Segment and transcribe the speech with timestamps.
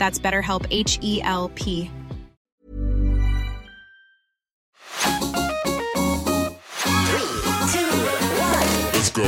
[0.00, 1.90] That's BetterHelp H E L P.
[8.94, 9.26] Let's go.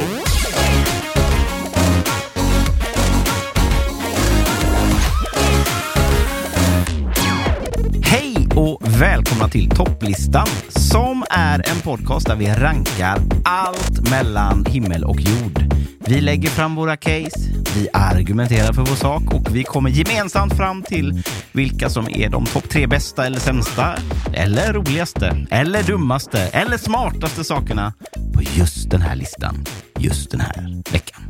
[8.05, 15.05] Hej och välkomna till Topplistan som är en podcast där vi rankar allt mellan himmel
[15.05, 15.82] och jord.
[16.07, 17.39] Vi lägger fram våra case,
[17.75, 21.23] vi argumenterar för vår sak och vi kommer gemensamt fram till
[21.53, 23.95] vilka som är de topp tre bästa eller sämsta,
[24.33, 27.93] eller roligaste, eller dummaste, eller smartaste sakerna
[28.35, 29.65] på just den här listan,
[29.99, 31.23] just den här veckan.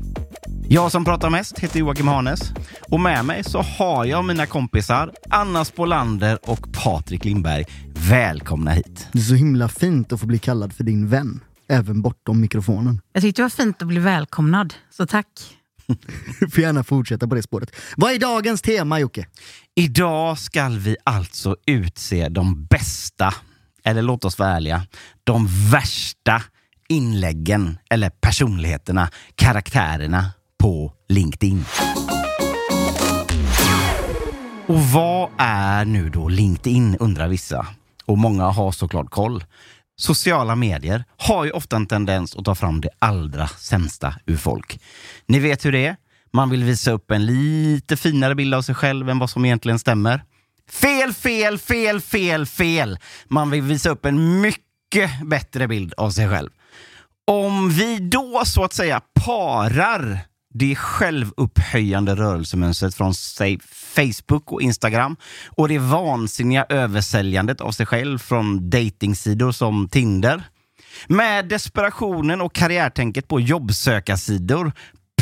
[0.68, 5.12] Jag som pratar mest heter Joakim Hanes och med mig så har jag mina kompisar
[5.30, 7.64] Anna Spolander och Patrik Lindberg.
[7.94, 9.08] Välkomna hit!
[9.12, 13.00] Det är så himla fint att få bli kallad för din vän, även bortom mikrofonen.
[13.12, 15.26] Jag tyckte det var fint att bli välkomnad, så tack.
[16.40, 17.76] Du får gärna fortsätta på det spåret.
[17.96, 19.26] Vad är dagens tema Jocke?
[19.74, 23.34] Idag ska vi alltså utse de bästa,
[23.84, 24.86] eller låt oss vara ärliga,
[25.24, 26.42] de värsta
[26.88, 31.64] inläggen eller personligheterna, karaktärerna på LinkedIn.
[34.66, 37.66] Och vad är nu då LinkedIn undrar vissa.
[38.06, 39.44] Och många har såklart koll.
[39.96, 44.80] Sociala medier har ju ofta en tendens att ta fram det allra sämsta ur folk.
[45.26, 45.96] Ni vet hur det är.
[46.32, 49.78] Man vill visa upp en lite finare bild av sig själv än vad som egentligen
[49.78, 50.24] stämmer.
[50.70, 52.98] Fel, fel, fel, fel, fel!
[53.28, 56.50] Man vill visa upp en mycket bättre bild av sig själv.
[57.26, 60.20] Om vi då så att säga parar
[60.54, 63.58] det självupphöjande rörelsemönstret från say,
[63.94, 65.16] Facebook och Instagram.
[65.48, 70.42] Och det vansinniga översäljandet av sig själv från datingsidor som Tinder.
[71.06, 74.72] Med desperationen och karriärtänket på jobbsökarsidor.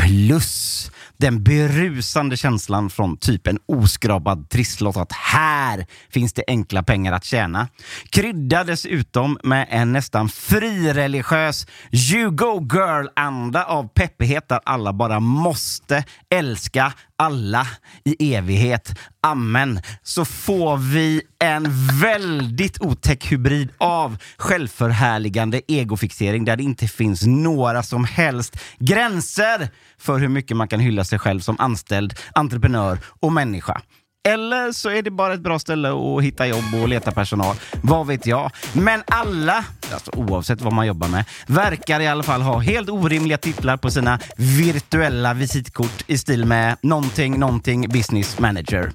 [0.01, 0.91] Plus
[1.21, 7.25] den berusande känslan från typ en oskrapad trisslott att här finns det enkla pengar att
[7.25, 7.69] tjäna.
[8.11, 16.05] Krydda dessutom med en nästan frireligiös you go girl-anda av peppighet där alla bara måste
[16.35, 17.67] älska alla
[18.05, 18.99] i evighet.
[19.23, 19.81] Amen.
[20.03, 21.65] Så får vi en
[22.01, 30.19] väldigt otäck hybrid av självförhärligande egofixering där det inte finns några som helst gränser för
[30.19, 33.83] hur mycket man kan hylla sig själv som anställd, entreprenör och människa.
[34.29, 37.57] Eller så är det bara ett bra ställe att hitta jobb och leta personal.
[37.83, 38.51] Vad vet jag?
[38.73, 43.39] Men alla, alltså oavsett vad man jobbar med, verkar i alla fall ha helt orimliga
[43.39, 48.93] titlar på sina virtuella visitkort i stil med någonting, någonting business manager.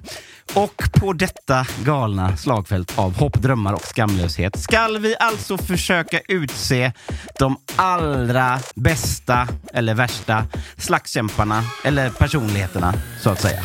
[0.54, 6.92] Och på detta galna slagfält av hopp, drömmar och skamlöshet skall vi alltså försöka utse
[7.38, 10.44] de allra bästa eller värsta
[10.76, 13.62] slagskämparna eller personligheterna så att säga.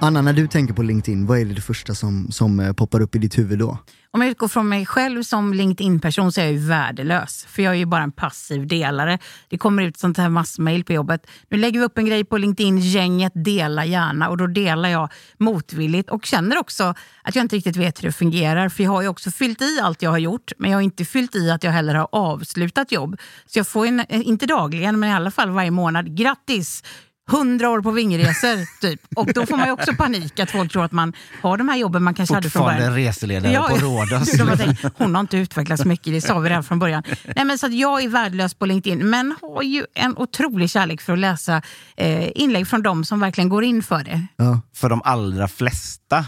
[0.00, 3.14] Anna, när du tänker på LinkedIn, vad är det, första som, som eh, poppar upp
[3.14, 3.78] i ditt huvud då?
[4.10, 7.46] Om jag utgår från mig själv som LinkedIn-person så är jag ju värdelös.
[7.48, 9.18] För jag är ju bara en passiv delare.
[9.48, 11.26] Det kommer ut sånt här massmail på jobbet.
[11.50, 14.28] Nu lägger vi upp en grej på LinkedIn, gänget dela gärna.
[14.28, 18.12] Och då delar jag motvilligt och känner också att jag inte riktigt vet hur det
[18.12, 18.68] fungerar.
[18.68, 21.04] För jag har ju också fyllt i allt jag har gjort, men jag har inte
[21.04, 23.20] fyllt i att jag heller har avslutat jobb.
[23.46, 26.82] Så jag får, en, eh, inte dagligen, men i alla fall varje månad, grattis!
[27.28, 29.00] 100 år på vingresor, typ.
[29.16, 31.76] Och då får man ju också panik att folk tror att man har de här
[31.76, 33.06] jobben man kanske hade från Fortfarande början.
[33.06, 34.92] reseledare på Rhodos.
[34.98, 37.02] hon har inte utvecklats mycket, det sa vi redan från början.
[37.36, 41.00] Nej, men så att jag är värdelös på LinkedIn, men har ju en otrolig kärlek
[41.00, 41.62] för att läsa
[41.96, 44.26] eh, inlägg från de som verkligen går in för det.
[44.36, 44.60] Ja.
[44.74, 46.26] För de allra flesta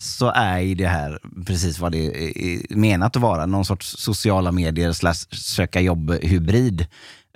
[0.00, 3.46] så är ju det här precis vad det är menat att vara.
[3.46, 6.86] Någon sorts sociala medier slash söka jobb-hybrid.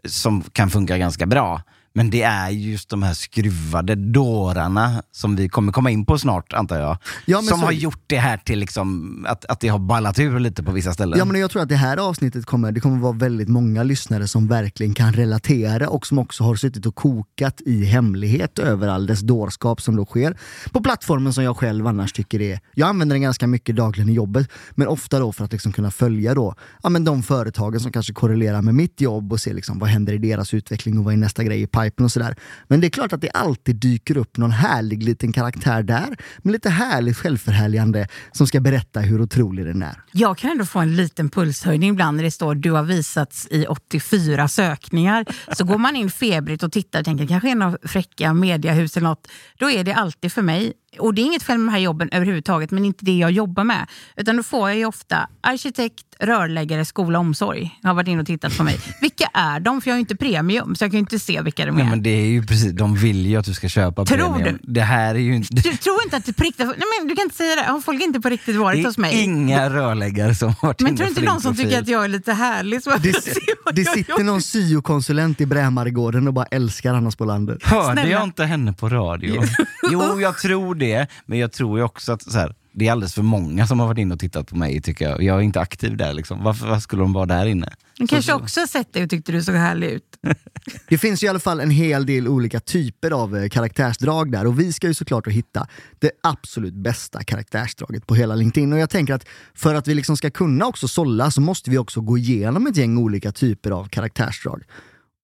[0.04, 1.62] som kan funka ganska bra.
[1.94, 6.52] Men det är just de här skruvade dårarna som vi kommer komma in på snart
[6.52, 6.98] antar jag.
[7.26, 10.38] Ja, som så- har gjort det här till liksom, att, att det har ballat ur
[10.40, 11.18] lite på vissa ställen.
[11.18, 14.28] Ja men jag tror att det här avsnittet kommer, det kommer vara väldigt många lyssnare
[14.28, 19.06] som verkligen kan relatera och som också har suttit och kokat i hemlighet över all
[19.06, 20.36] dess dårskap som då sker
[20.72, 24.12] på plattformen som jag själv annars tycker är, jag använder den ganska mycket dagligen i
[24.12, 27.92] jobbet, men ofta då för att liksom kunna följa då, ja, men de företagen som
[27.92, 31.14] kanske korrelerar med mitt jobb och se liksom vad händer i deras utveckling och vad
[31.14, 32.36] är nästa grej i pipen och sådär.
[32.68, 36.52] Men det är klart att det alltid dyker upp någon härlig liten karaktär där med
[36.52, 40.02] lite härligt självförhärligande som ska berätta hur otrolig den är.
[40.12, 43.66] Jag kan ändå få en liten pulshöjning ibland när det står du har visats i
[43.66, 45.24] 84 sökningar.
[45.52, 49.08] Så går man in febrigt och tittar och tänker kanske en av fräcka mediahus eller
[49.08, 49.28] något.
[49.58, 50.72] Då är det alltid för mig.
[50.98, 53.64] Och det är inget fel med de här jobben överhuvudtaget, men inte det jag jobbar
[53.64, 53.86] med.
[54.16, 57.78] Utan då får jag ju ofta arkitekt, rörläggare, skola, omsorg.
[57.82, 58.80] Jag har varit inne och tittat på mig.
[59.00, 59.80] Vilka är de?
[59.80, 61.82] För jag har ju inte premium, så jag kan ju inte se vilka de är.
[61.82, 64.58] Nej, men det är ju precis, de vill ju att du ska köpa Tror premium.
[64.62, 64.72] du?
[64.72, 65.54] Det här är ju inte...
[65.54, 66.66] Du tror inte att det på riktigt...
[66.66, 67.62] Nej, men du kan inte säga det.
[67.62, 69.18] Har folk inte på riktigt varit Det hos mig?
[69.18, 72.08] är inga rörläggare som har varit Men tror inte någon som tycker att jag är
[72.08, 72.82] lite härlig?
[72.82, 77.58] Så Det, Se vad det sitter någon syokonsulent i Brämaregården och bara älskar Hanna Spolander.
[77.62, 78.10] Hörde Snälla.
[78.10, 79.42] jag inte henne på radio?
[79.92, 81.06] jo, jag tror det.
[81.26, 83.86] Men jag tror ju också att så här, det är alldeles för många som har
[83.86, 85.22] varit inne och tittat på mig tycker jag.
[85.22, 86.44] Jag är inte aktiv där liksom.
[86.44, 87.72] Varför, varför skulle de vara där inne?
[87.98, 90.18] De kanske också har sett dig och tyckte du såg härlig ut.
[90.88, 94.46] Det finns ju i alla fall en hel del olika typer av eh, karaktärsdrag där
[94.46, 95.66] och vi ska ju såklart att hitta
[95.98, 98.72] det absolut bästa karaktärsdraget på hela LinkedIn.
[98.72, 101.78] Och jag tänker att för att vi liksom ska kunna också sålla så måste vi
[101.78, 104.62] också gå igenom ett gäng olika typer av karaktärsdrag.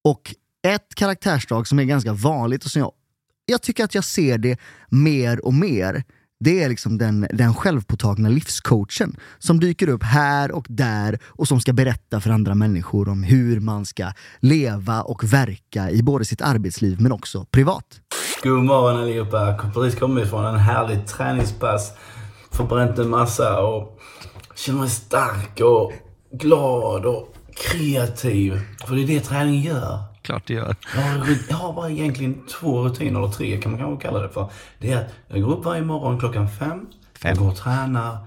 [0.04, 2.92] Och ett karaktärsdrag som är ganska vanligt och som jag,
[3.46, 4.58] jag tycker att jag ser det
[4.88, 6.04] mer och mer
[6.40, 11.60] det är liksom den, den självpåtagna livscoachen som dyker upp här och där och som
[11.60, 16.42] ska berätta för andra människor om hur man ska leva och verka i både sitt
[16.42, 18.00] arbetsliv men också privat.
[18.42, 19.36] God morgon allihopa.
[19.36, 21.92] Jag har precis kommit från en härlig träningspass.
[22.50, 24.00] Förbränt en massa och
[24.56, 25.92] känner mig stark och
[26.32, 28.60] glad och kreativ.
[28.86, 30.07] För det är det träning gör.
[30.28, 30.76] Klart det gör.
[30.96, 34.28] Jag har, jag har bara egentligen två rutiner, eller tre kan man kanske kalla det
[34.28, 34.48] för.
[34.78, 36.68] Det är att jag går upp varje morgon klockan fem.
[36.68, 37.28] Fem.
[37.28, 38.18] Jag går och tränar.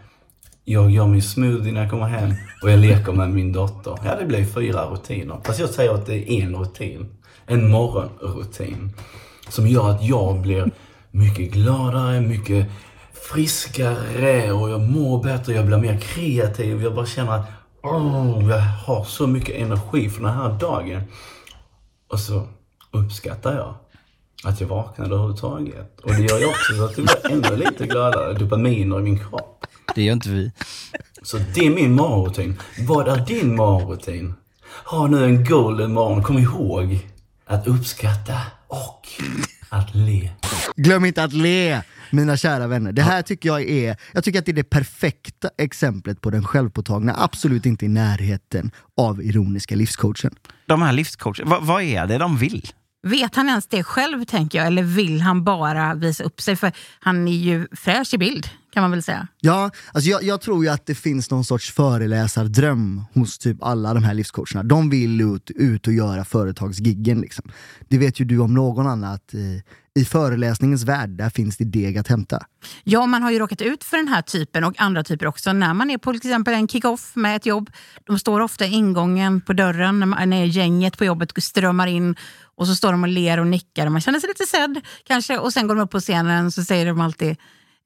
[0.65, 2.33] Jag gör min smoothie när jag kommer hem
[2.63, 3.99] och jag leker med min dotter.
[4.05, 5.37] Ja, det blir fyra rutiner.
[5.43, 7.09] Fast jag säger att det är en rutin.
[7.45, 8.95] En morgonrutin.
[9.49, 10.71] Som gör att jag blir
[11.11, 12.67] mycket gladare, mycket
[13.33, 16.83] friskare och jag mår bättre, jag blir mer kreativ.
[16.83, 17.45] Jag bara känner att
[17.83, 21.01] oh, jag har så mycket energi för den här dagen.
[22.11, 22.47] Och så
[22.91, 23.75] uppskattar jag
[24.43, 25.99] att jag vaknade överhuvudtaget.
[25.99, 28.33] Och det gör ju också så att jag blir ännu lite gladare.
[28.33, 29.65] Dopaminer i min kropp.
[29.95, 30.51] Det gör inte vi.
[31.21, 32.61] Så det är min morgonrutin.
[32.87, 34.33] Vad är din morgonrutin?
[34.85, 36.23] Ha nu en golden morgon.
[36.23, 37.07] Kom ihåg
[37.45, 38.37] att uppskatta
[38.67, 39.07] och
[39.71, 40.29] att le.
[40.75, 41.81] Glöm inte att le,
[42.11, 42.91] mina kära vänner.
[42.91, 46.43] Det här tycker jag är, jag tycker att det är det perfekta exemplet på den
[46.43, 50.35] självpåtagna, absolut inte i närheten av ironiska livscoachen.
[50.65, 52.67] De här livscoacherna, vad, vad är det de vill?
[53.03, 54.67] Vet han ens det själv, tänker jag?
[54.67, 56.55] Eller vill han bara visa upp sig?
[56.55, 59.27] För han är ju fräsch i bild, kan man väl säga.
[59.39, 63.93] Ja, alltså jag, jag tror ju att det finns någon sorts föreläsardröm hos typ alla
[63.93, 64.63] de här livscoacherna.
[64.63, 67.21] De vill ut, ut och göra företagsgiggen.
[67.21, 67.51] Liksom.
[67.89, 69.39] Det vet ju du om någon annan att eh,
[69.95, 72.45] i föreläsningens värld, där finns det deg att hämta.
[72.83, 75.53] Ja, man har ju råkat ut för den här typen och andra typer också.
[75.53, 77.69] När man är på till exempel en kick-off med ett jobb.
[78.05, 82.15] De står ofta i ingången på dörren när, man, när gänget på jobbet strömmar in
[82.55, 85.37] och så står de och ler och nickar och man känner sig lite sedd kanske.
[85.37, 87.37] Och sen går de upp på scenen och så säger de alltid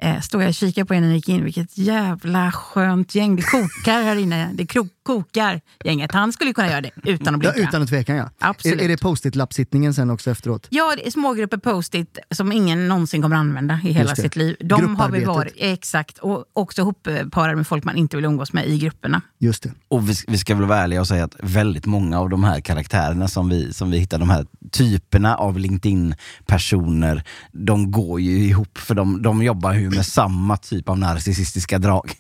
[0.02, 3.36] Eh, står jag och kikar på er när ni gick in, vilket jävla skönt gäng.
[3.36, 4.50] Det kokar här inne.
[4.54, 6.12] Det kro- kokar gänget.
[6.12, 7.70] Han skulle ju kunna göra det utan att Ja, blinka.
[7.70, 8.30] utan att tvekan ja.
[8.40, 8.80] Absolut.
[8.82, 10.68] Är, är det post-it-lappsittningen sen också efteråt?
[10.70, 14.56] Ja, det är smågrupper post-it som ingen någonsin kommer använda i hela sitt liv.
[14.60, 18.68] De har vi varit, exakt, och också hopparade med folk man inte vill umgås med
[18.68, 19.22] i grupperna.
[19.40, 19.72] Just det.
[19.88, 22.60] Och vi, vi ska väl vara ärliga och säga att väldigt många av de här
[22.62, 28.78] karaktärerna som vi, som vi hittar, de här typerna av LinkedIn-personer, de går ju ihop
[28.78, 32.12] för de, de jobbar ju med samma typ av narcissistiska drag.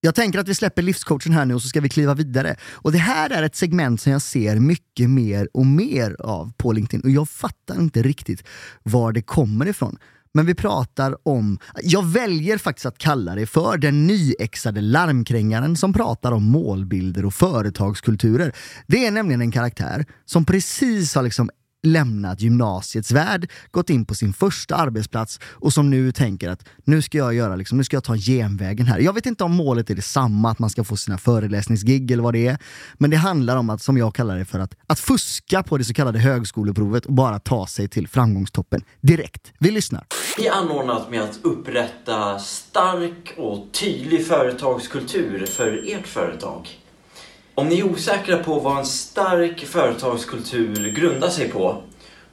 [0.00, 2.56] Jag tänker att vi släpper livscoachen här nu och så ska vi kliva vidare.
[2.72, 6.72] Och det här är ett segment som jag ser mycket mer och mer av på
[6.72, 8.44] LinkedIn och jag fattar inte riktigt
[8.82, 9.98] var det kommer ifrån.
[10.34, 15.92] Men vi pratar om, jag väljer faktiskt att kalla det för den nyexade larmkrängaren som
[15.92, 18.52] pratar om målbilder och företagskulturer.
[18.86, 21.50] Det är nämligen en karaktär som precis har liksom
[21.82, 27.02] lämnat gymnasiets värld, gått in på sin första arbetsplats och som nu tänker att nu
[27.02, 28.98] ska jag göra liksom, nu ska jag ta genvägen här.
[28.98, 32.34] Jag vet inte om målet är detsamma, att man ska få sina föreläsningsgig eller vad
[32.34, 32.58] det är.
[32.94, 35.84] Men det handlar om att, som jag kallar det för, att, att fuska på det
[35.84, 39.52] så kallade högskoleprovet och bara ta sig till framgångstoppen direkt.
[39.58, 40.06] Vi lyssnar.
[40.38, 46.77] Vi anordnat med att upprätta stark och tydlig företagskultur för ert företag.
[47.58, 51.82] Om ni är osäkra på vad en stark företagskultur grundar sig på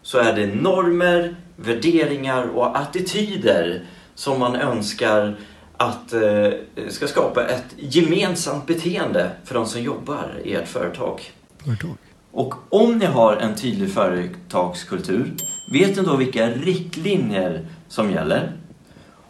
[0.01, 5.38] så är det normer, värderingar och attityder som man önskar
[5.77, 6.50] att eh,
[6.89, 11.22] ska skapa ett gemensamt beteende för de som jobbar i ert företag.
[11.65, 11.98] Företag.
[12.32, 15.34] Och om ni har en tydlig företagskultur,
[15.72, 18.51] vet ni då vilka riktlinjer som gäller?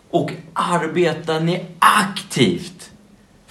[0.09, 2.91] Och arbetar ni aktivt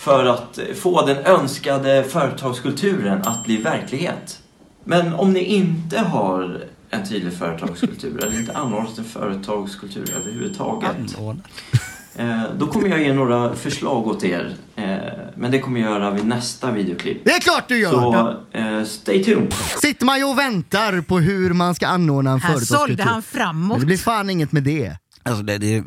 [0.04, 4.38] för att få den önskade företagskulturen att bli verklighet?
[4.84, 10.96] Men om ni inte har en tydlig företagskultur eller inte anordnat en företagskultur överhuvudtaget
[12.16, 14.54] eh, då kommer jag ge några förslag åt er.
[14.76, 14.84] Eh,
[15.37, 17.25] men det kommer jag göra vid nästa videoklipp.
[17.25, 17.90] Det är klart du gör!
[17.90, 19.52] Så eh, stay tuned.
[19.82, 22.87] Sitter man ju och väntar på hur man ska anordna en Här företagskultur.
[22.87, 23.80] sålde han Men framåt.
[23.80, 24.96] det blir fan inget med det.
[25.26, 25.85] Alltså det, det,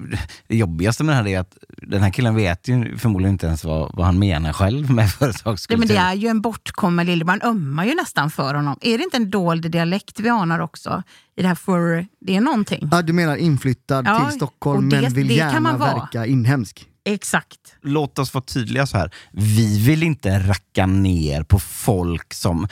[0.48, 3.64] det jobbigaste med det här är att den här killen vet ju förmodligen inte ens
[3.64, 5.80] vad, vad han menar själv med Nej, företagskultur.
[5.80, 8.78] men det är ju en bortkommen lille, man ömmar ju nästan för honom.
[8.82, 11.04] Är det inte en dold dialekt vi anar också?
[11.36, 12.90] I det här för, det är någonting.
[12.92, 16.86] Ja, du menar inflyttad Ja, till Stockholm och det- men vill gärna verka inhemsk.
[17.08, 17.60] Exakt.
[17.82, 19.12] Låt oss vara tydliga så här.
[19.32, 22.68] Vi vill inte racka ner på folk som,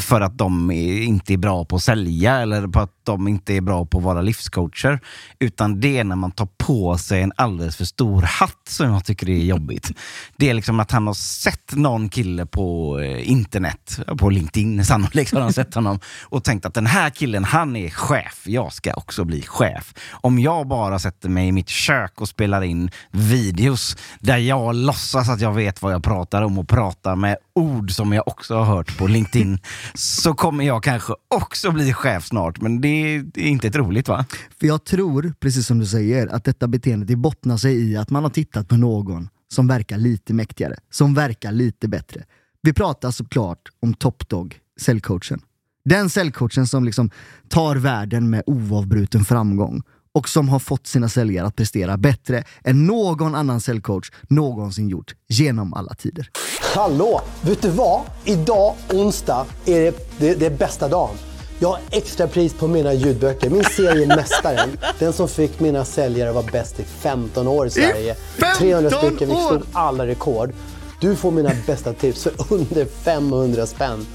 [0.00, 3.54] för att de är, inte är bra på att sälja eller på att de inte
[3.54, 5.00] är bra på att vara livscoacher.
[5.38, 9.04] Utan det är när man tar på sig en alldeles för stor hatt som jag
[9.04, 9.90] tycker är jobbigt.
[10.36, 15.32] Det är liksom att han har sett någon kille på eh, internet, på LinkedIn sannolikt
[15.32, 18.42] har han sett honom och tänkt att den här killen, han är chef.
[18.46, 19.94] Jag ska också bli chef.
[20.10, 23.79] Om jag bara sätter mig i mitt kök och spelar in videos
[24.20, 28.12] där jag låtsas att jag vet vad jag pratar om och pratar med ord som
[28.12, 29.58] jag också har hört på LinkedIn
[29.94, 32.60] så kommer jag kanske också bli chef snart.
[32.60, 34.24] Men det är, det är inte ett roligt va?
[34.60, 38.10] För jag tror, precis som du säger, att detta beteende det bottnar sig i att
[38.10, 42.24] man har tittat på någon som verkar lite mäktigare, som verkar lite bättre.
[42.62, 45.40] Vi pratar såklart om Top Dog, säljcoachen.
[45.84, 47.10] Den säljcoachen som liksom
[47.48, 49.82] tar världen med oavbruten framgång
[50.14, 55.14] och som har fått sina säljare att prestera bättre än någon annan säljcoach någonsin gjort
[55.28, 56.30] genom alla tider.
[56.74, 57.20] Hallå!
[57.42, 58.00] Vet du vad?
[58.24, 61.16] Idag, onsdag, är det, det, det är bästa dagen.
[61.58, 63.50] Jag har extra pris på mina ljudböcker.
[63.50, 67.70] Min serie Mästaren, den som fick mina säljare att vara bäst i 15 år i
[67.70, 68.16] Sverige.
[68.58, 69.48] 300 15 stycken, vi år!
[69.48, 70.52] slog alla rekord.
[71.00, 74.06] Du får mina bästa tips för under 500 spänn.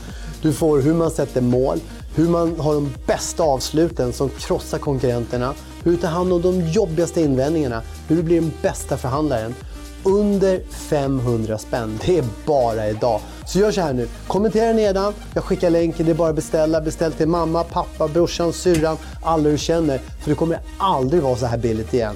[0.41, 1.79] Du får hur man sätter mål,
[2.15, 5.53] hur man har de bästa avsluten som krossar konkurrenterna,
[5.85, 9.55] hur du tar hand om de jobbigaste invändningarna, hur du blir den bästa förhandlaren.
[10.03, 11.99] Under 500 spänn.
[12.05, 13.21] Det är bara idag.
[13.45, 14.07] Så gör så här nu.
[14.27, 15.13] Kommentera nedan.
[15.33, 16.05] Jag skickar länken.
[16.05, 16.81] Det är bara att beställa.
[16.81, 19.97] Beställ till mamma, pappa, brorsan, syrran, alla du känner.
[19.97, 22.15] För det kommer aldrig vara så här billigt igen.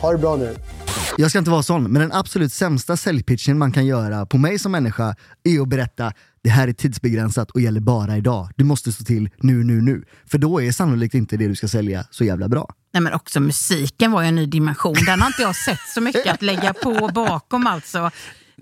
[0.00, 0.56] Ha det bra nu.
[1.16, 4.58] Jag ska inte vara sån, men den absolut sämsta säljpitchen man kan göra på mig
[4.58, 8.48] som människa är att berätta det här är tidsbegränsat och gäller bara idag.
[8.56, 10.04] Du måste stå till nu, nu, nu.
[10.26, 12.74] För då är sannolikt inte det du ska sälja så jävla bra.
[12.92, 14.94] Nej, men också musiken var ju en ny dimension.
[15.06, 18.10] Den har inte jag sett så mycket att lägga på bakom alltså.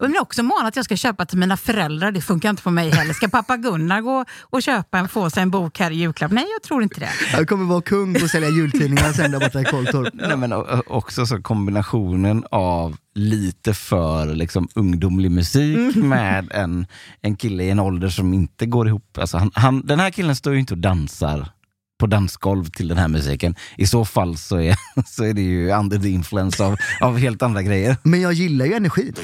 [0.00, 2.12] Men också manat att jag ska köpa till mina föräldrar.
[2.12, 3.14] Det funkar inte på mig heller.
[3.14, 6.32] Ska pappa Gunnar gå och köpa en, få sig en bok här i julklapp?
[6.32, 7.10] Nej, jag tror inte det.
[7.32, 10.08] Jag kommer vara kung på att sälja jultidningar sen där borta i Kolltorp.
[10.14, 10.52] Nej, men
[10.86, 16.86] också så kombinationen av lite för liksom, ungdomlig musik med en,
[17.20, 19.18] en kille i en ålder som inte går ihop.
[19.18, 21.48] Alltså, han, han, den här killen står ju inte och dansar
[21.98, 23.54] på dansgolv till den här musiken.
[23.76, 24.76] I så fall så är,
[25.06, 27.96] så är det ju under the influence av, av helt andra grejer.
[28.02, 29.14] Men jag gillar ju energin.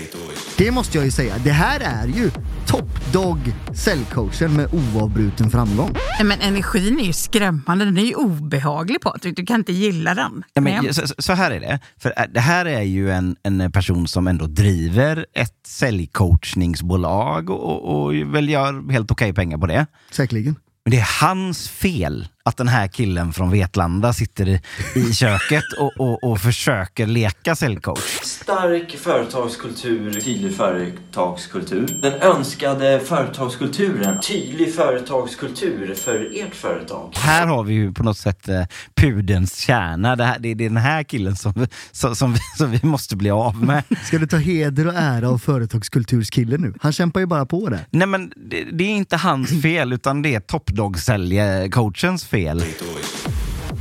[0.59, 1.35] Det måste jag ju säga.
[1.45, 2.31] Det här är ju
[2.67, 3.39] top dog
[3.75, 5.91] säljcoachen med oavbruten framgång.
[5.93, 7.85] Nej, men energin är ju skrämmande.
[7.85, 9.37] Den är ju obehaglig Patrik.
[9.37, 10.45] Du kan inte gilla den.
[10.53, 11.79] Ja, men, så, så här är det.
[11.99, 17.65] För äh, det här är ju en, en person som ändå driver ett säljcoachningsbolag och,
[17.65, 19.87] och, och väl gör helt okej pengar på det.
[20.11, 20.57] Säkerligen.
[20.85, 24.61] Men det är hans fel att den här killen från Vetlanda sitter i,
[24.95, 28.21] i köket och, och, och försöker leka säljcoach.
[28.23, 31.99] Stark företagskultur, tydlig företagskultur.
[32.03, 37.13] Den önskade företagskulturen, tydlig företagskultur för ert företag.
[37.17, 38.63] Här har vi ju på något sätt eh,
[38.95, 40.17] pudens kärna.
[40.17, 43.31] Det, här, det är den här killen som, som, som, vi, som vi måste bli
[43.31, 43.83] av med.
[44.05, 46.75] Ska du ta heder och ära av företagskulturskillen nu?
[46.81, 47.87] Han kämpar ju bara på där.
[47.91, 52.65] Nej men det, det är inte hans fel utan det är Top Dog-coachens fel.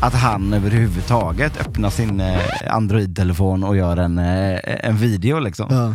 [0.01, 5.67] att han överhuvudtaget öppnar sin eh, Android-telefon och gör en, eh, en video liksom.
[5.69, 5.93] Ja.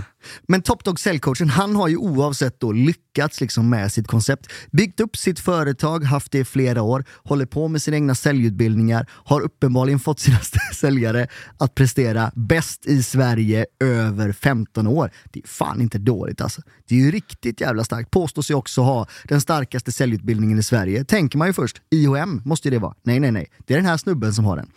[0.49, 4.47] Men Top Dog säljcoachen, han har ju oavsett då lyckats liksom med sitt koncept.
[4.71, 9.07] Byggt upp sitt företag, haft det i flera år, håller på med sina egna säljutbildningar,
[9.11, 10.39] har uppenbarligen fått sina
[10.75, 15.11] säljare att prestera bäst i Sverige över 15 år.
[15.33, 16.63] Det är fan inte dåligt alltså.
[16.89, 18.11] Det är ju riktigt jävla starkt.
[18.11, 21.05] Påstås ju också ha den starkaste säljutbildningen i Sverige.
[21.05, 22.95] Tänker man ju först, IHM måste ju det vara.
[23.03, 23.47] Nej, nej, nej.
[23.67, 24.71] Det är den här snubben som har den.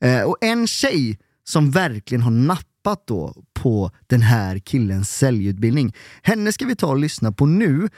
[0.00, 2.64] Eh, och en tjej som verkligen har nappat
[3.06, 5.94] då på den här killens säljutbildning.
[6.22, 7.88] Henne ska vi ta och lyssna på nu.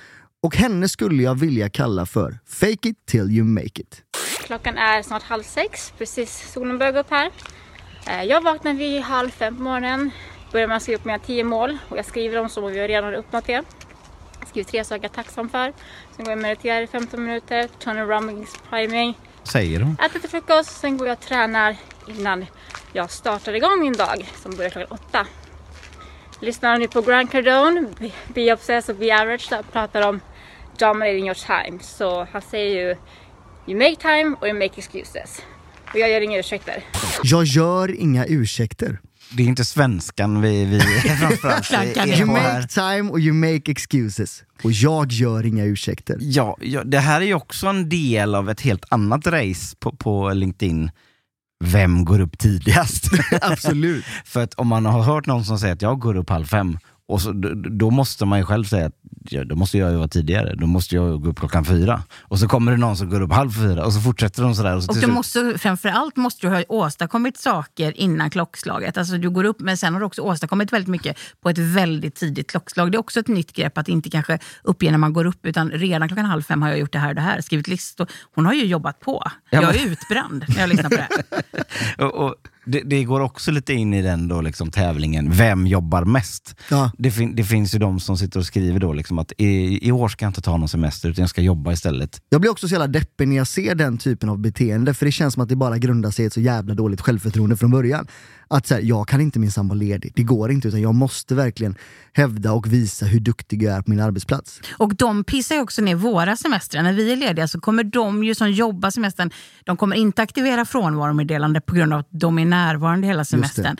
[0.42, 4.02] Och henne skulle jag vilja kalla för Fake it till you make it.
[4.46, 7.30] Klockan är snart halv sex, precis solen börjar gå upp här.
[8.06, 10.10] Eh, jag vaknar vid halv fem på morgonen,
[10.52, 12.88] börjar med att skriva upp mina tio mål och jag skriver dem som om vi
[12.88, 13.62] redan har uppnått det.
[14.40, 15.72] Jag skriver tre saker jag är tacksam för.
[16.16, 19.96] Sen går jag och mediterar i 15 minuter, Tony Robbins priming, Säger hon.
[20.06, 22.46] äter till frukost, sen går jag och tränar innan
[22.92, 25.26] jag startar igång min dag som börjar klockan åtta.
[26.40, 27.86] Lyssnar nu på Grant Cardone,
[28.34, 30.20] Be- Obsessed och Be Average, där pratar om
[30.78, 31.78] dominating your time.
[31.82, 32.96] Så han säger ju
[33.66, 35.42] You make time or you make excuses.
[35.92, 36.82] Och jag gör inga ursäkter.
[37.22, 38.98] Jag gör inga ursäkter.
[39.32, 40.80] Det är inte svenskan vi, vi
[41.20, 42.20] framförallt är.
[42.20, 44.42] You make time och you make excuses.
[44.62, 46.16] Och jag gör inga ursäkter.
[46.20, 49.96] Ja, ja, det här är ju också en del av ett helt annat race på,
[49.96, 50.90] på LinkedIn.
[51.64, 53.04] Vem går upp tidigast?
[53.40, 54.04] Absolut.
[54.24, 56.78] För att om man har hört någon som säger att jag går upp halv fem,
[57.10, 57.32] och så,
[57.70, 58.92] då, måste man ju själv säga att
[59.30, 62.02] ja, då måste jag ju vara tidigare, då måste jag gå upp klockan fyra.
[62.20, 64.76] Och så kommer det någon som går upp halv fyra och så fortsätter de sådär.
[64.76, 68.98] Och, så Och du slut- måste, framförallt måste du ha åstadkommit saker innan klockslaget.
[68.98, 72.14] Alltså du går upp men sen har du också åstadkommit väldigt mycket på ett väldigt
[72.14, 72.92] tidigt klockslag.
[72.92, 75.70] Det är också ett nytt grepp att inte kanske uppge när man går upp utan
[75.70, 77.40] redan klockan halv fem har jag gjort det här och det här.
[77.40, 78.06] Skrivit listor.
[78.34, 79.30] Hon har ju jobbat på.
[79.50, 82.04] Ja, jag är utbränd när jag lyssnar på det här.
[82.06, 86.04] och, och det, det går också lite in i den då liksom tävlingen, vem jobbar
[86.04, 86.54] mest?
[86.70, 86.90] Ja.
[86.98, 89.92] Det, fin, det finns ju de som sitter och skriver då liksom att i, i
[89.92, 92.22] år ska jag inte ta någon semester utan jag ska jobba istället.
[92.28, 95.12] Jag blir också så jävla deppig när jag ser den typen av beteende, för det
[95.12, 98.06] känns som att det bara grundar sig i ett så jävla dåligt självförtroende från början.
[98.54, 101.34] Att så här, jag kan inte minsann vara ledig, det går inte, utan jag måste
[101.34, 101.74] verkligen
[102.12, 104.60] hävda och visa hur duktig jag är på min arbetsplats.
[104.78, 106.82] Och de pissar ju också ner våra semestrar.
[106.82, 109.30] När vi är lediga så kommer de ju som jobbar semestern,
[109.64, 113.76] de kommer inte aktivera frånvaromeddelande på grund av att de är närvarande hela semestern.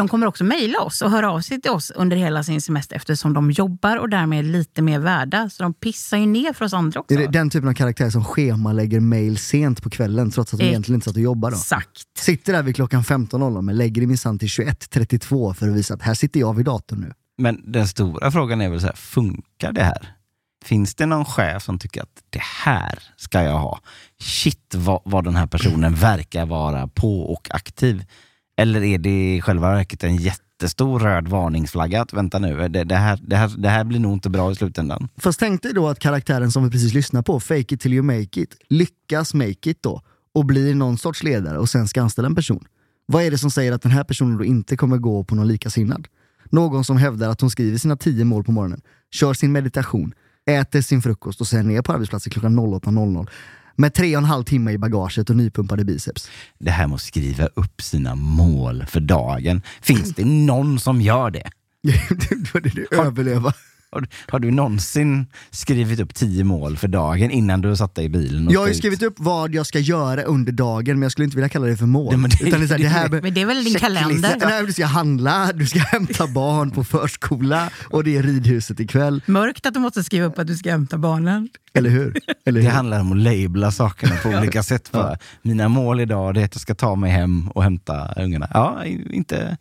[0.00, 2.96] De kommer också mejla oss och höra av sig till oss under hela sin semester
[2.96, 5.50] eftersom de jobbar och därmed är lite mer värda.
[5.50, 7.14] Så de pissar ju ner för oss andra också.
[7.14, 10.64] Är det den typen av karaktär som schemalägger mail sent på kvällen trots att de
[10.64, 11.50] Eh, egentligen inte satt och jobbar?
[11.50, 11.56] Då?
[11.56, 11.88] Exakt.
[12.18, 16.02] Sitter där vid klockan 15.00 men lägger det minsann till 21.32 för att visa att
[16.02, 17.12] här sitter jag vid datorn nu.
[17.38, 20.14] Men den stora frågan är väl så här, funkar det här?
[20.64, 23.80] Finns det någon chef som tycker att det här ska jag ha?
[24.20, 28.04] Shit vad, vad den här personen verkar vara på och aktiv.
[28.60, 32.96] Eller är det i själva verket en jättestor röd varningsflagga att vänta nu, det, det,
[32.96, 35.08] här, det, här, det här blir nog inte bra i slutändan.
[35.16, 38.02] Fast tänk dig då att karaktären som vi precis lyssnade på, fake it till you
[38.02, 40.02] make it, lyckas make it då
[40.34, 42.64] och blir någon sorts ledare och sen ska anställa en person.
[43.06, 45.48] Vad är det som säger att den här personen då inte kommer gå på någon
[45.48, 46.08] likasinnad?
[46.50, 50.14] Någon som hävdar att hon skriver sina tio mål på morgonen, kör sin meditation,
[50.46, 53.28] äter sin frukost och sen är på arbetsplatsen klockan 08.00
[53.76, 56.30] med tre och en halv timme i bagaget och nypumpade biceps.
[56.58, 59.62] Det här med att skriva upp sina mål för dagen.
[59.80, 61.50] Finns det någon som gör det?
[61.82, 63.52] du, du, du, överleva.
[63.92, 68.04] Har, du- har du någonsin skrivit upp tio mål för dagen innan du satt dig
[68.04, 68.46] i bilen?
[68.46, 71.24] och Jag har ju skrivit upp vad jag ska göra under dagen men jag skulle
[71.24, 72.16] inte vilja kalla det för mål.
[72.16, 74.36] Men det- Utan det är det här Men det väl din kalender?
[74.46, 79.22] Nej, du ska handla, du ska hämta barn på förskola och det är ridhuset ikväll.
[79.26, 81.48] Mörkt att du måste skriva upp att du ska hämta barnen.
[81.74, 82.18] Eller hur?
[82.46, 82.72] Eller Det hur?
[82.74, 84.92] handlar om att labla sakerna på olika sätt.
[84.92, 85.16] Bara.
[85.42, 88.48] Mina mål idag det är att jag ska ta mig hem och hämta ungarna.
[88.54, 89.56] Ja, inte,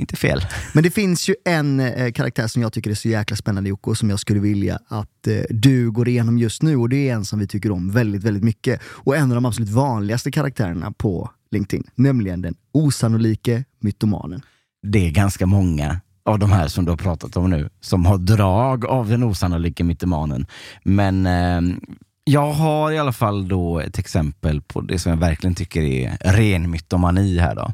[0.00, 0.40] inte fel.
[0.74, 3.90] Men det finns ju en eh, karaktär som jag tycker är så jäkla spännande Jocke,
[3.90, 7.14] och som jag skulle vilja att eh, du går igenom just nu och det är
[7.14, 8.80] en som vi tycker om väldigt, väldigt mycket.
[8.84, 14.42] Och en av de absolut vanligaste karaktärerna på LinkedIn, nämligen den osannolike mytomanen.
[14.82, 18.18] Det är ganska många av de här som du har pratat om nu som har
[18.18, 20.46] drag av den osannolika mytomanen.
[20.84, 21.76] Men eh,
[22.24, 26.18] jag har i alla fall då ett exempel på det som jag verkligen tycker är
[26.18, 27.72] ren mytomani här då.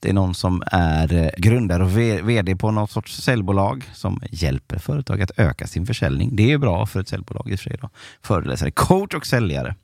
[0.00, 4.78] Det är någon som är eh, grundare och VD på något sorts säljbolag som hjälper
[4.78, 6.36] företag att öka sin försäljning.
[6.36, 7.78] Det är bra för ett säljbolag i och för sig.
[7.82, 7.90] Då.
[8.22, 9.74] Föreläsare, coach och säljare.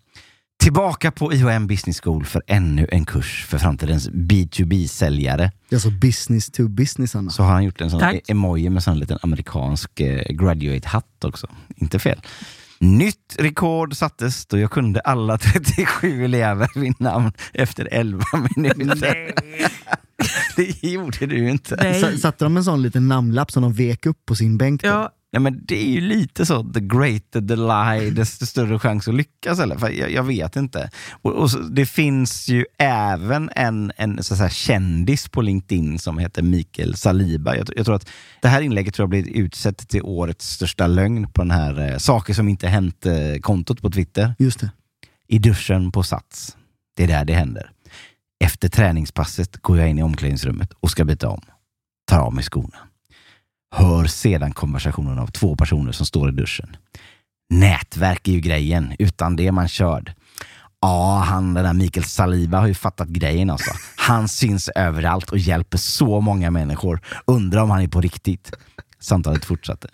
[0.62, 5.52] Tillbaka på IHM Business School för ännu en kurs för framtidens B2B-säljare.
[5.72, 7.30] Alltså business to business Anna.
[7.30, 8.14] Så har han gjort en sån Tack.
[8.14, 11.46] e- emoji med sån liten amerikansk eh, graduate-hatt också.
[11.76, 12.20] Inte fel.
[12.84, 18.24] Nytt rekord sattes då jag kunde alla 37 elever vid namn efter 11
[18.56, 19.32] minuter.
[20.56, 21.76] det gjorde du inte.
[21.82, 22.02] Nej.
[22.14, 24.82] S- Satte de en sån liten namnlapp som de vek upp på sin bänk?
[24.82, 24.88] Då?
[24.88, 29.08] Ja, Nej, men det är ju lite så, the greater the lie, desto större chans
[29.08, 29.58] att lyckas.
[29.58, 29.76] Eller?
[29.76, 30.90] För jag, jag vet inte.
[31.22, 35.98] Och, och så, det finns ju även en, en så att säga, kändis på LinkedIn
[35.98, 37.56] som heter Mikael Saliba.
[37.56, 38.10] Jag, jag tror att
[38.42, 41.98] det här inlägget tror jag blir utsett till årets största lögn på den här eh,
[41.98, 44.34] saker som inte hänt-kontot på Twitter.
[44.38, 44.70] Just det.
[45.28, 46.56] I duschen på Sats.
[46.96, 47.70] Det är där det händer.
[48.44, 51.40] Efter träningspasset går jag in i omklädningsrummet och ska byta om.
[52.06, 52.78] Tar av mig skorna.
[53.76, 56.76] Hör sedan konversationen av två personer som står i duschen.
[57.50, 58.94] Nätverk är ju grejen.
[58.98, 60.12] Utan det är man körd.
[60.80, 63.70] Ja, han den där Mikael Saliba har ju fattat grejen alltså.
[63.96, 67.00] Han syns överallt och hjälper så många människor.
[67.26, 68.52] Undrar om han är på riktigt.
[69.00, 69.88] Samtalet fortsatte.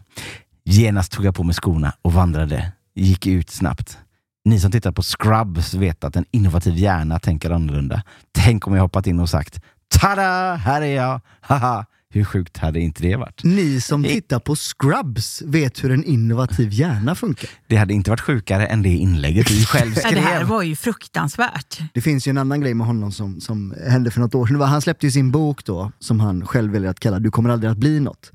[0.65, 2.73] Genast tog jag på mig skorna och vandrade.
[2.95, 3.99] Gick ut snabbt.
[4.45, 8.03] Ni som tittar på Scrubs vet att en innovativ hjärna tänker annorlunda.
[8.33, 9.61] Tänk om jag hoppat in och sagt
[10.01, 10.55] Tada!
[10.55, 11.21] Här är jag!
[11.41, 11.87] Haha!
[12.13, 13.45] Hur sjukt hade inte det varit?
[13.45, 17.51] Ni som tittar på Scrubs vet hur en innovativ hjärna funkar.
[17.67, 20.49] Det hade inte varit sjukare än det inlägget du själv Ja, det här skrev.
[20.49, 21.79] var ju fruktansvärt.
[21.95, 24.61] Det finns ju en annan grej med honom som, som hände för något år sedan.
[24.61, 27.71] Han släppte ju sin bok då, som han själv väljer att kalla Du kommer aldrig
[27.71, 28.33] att bli något.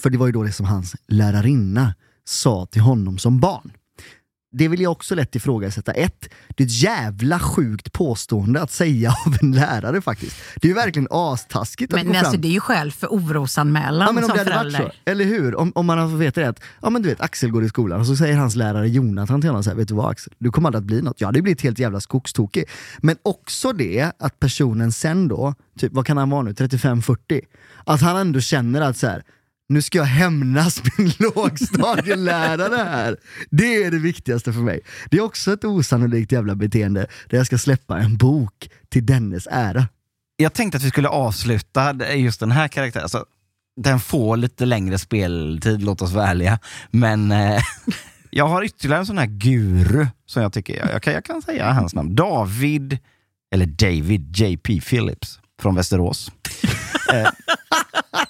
[0.00, 3.72] För det var ju då det som hans lärarinna sa till honom som barn.
[4.58, 5.92] Det vill jag också lätt ifrågasätta.
[5.92, 10.36] Ett, det är ett jävla sjukt påstående att säga av en lärare faktiskt.
[10.56, 13.06] Det är ju verkligen astaskigt att Men gå fram alltså, det är ju skäl för
[13.06, 15.56] orosanmälan Ja, men om som det hade varit så, eller hur?
[15.56, 18.00] Om, om man fått veta det att, ja men du vet Axel går i skolan
[18.00, 20.50] och så säger hans lärare Jonathan till honom så här, vet du vad Axel, du
[20.50, 21.20] kommer aldrig att bli något.
[21.20, 22.64] Ja, det blir ett helt jävla skogstokig.
[22.98, 27.40] Men också det att personen sen då, typ vad kan han vara nu, 35-40?
[27.84, 29.22] Att han ändå känner att så här,
[29.68, 33.16] nu ska jag hämnas min lågstadielärare här.
[33.50, 34.80] Det är det viktigaste för mig.
[35.10, 39.48] Det är också ett osannolikt jävla beteende där jag ska släppa en bok till dennes
[39.50, 39.88] ära.
[40.36, 43.02] Jag tänkte att vi skulle avsluta just den här karaktären.
[43.02, 43.24] Alltså,
[43.80, 46.58] den får lite längre speltid, låt oss vara ärliga.
[46.90, 47.62] Men eh,
[48.30, 51.42] jag har ytterligare en sån här guru som jag tycker, jag, jag, kan, jag kan
[51.42, 52.14] säga hans namn.
[52.14, 52.98] David,
[53.54, 56.32] eller David JP Phillips från Västerås.
[57.12, 57.28] eh,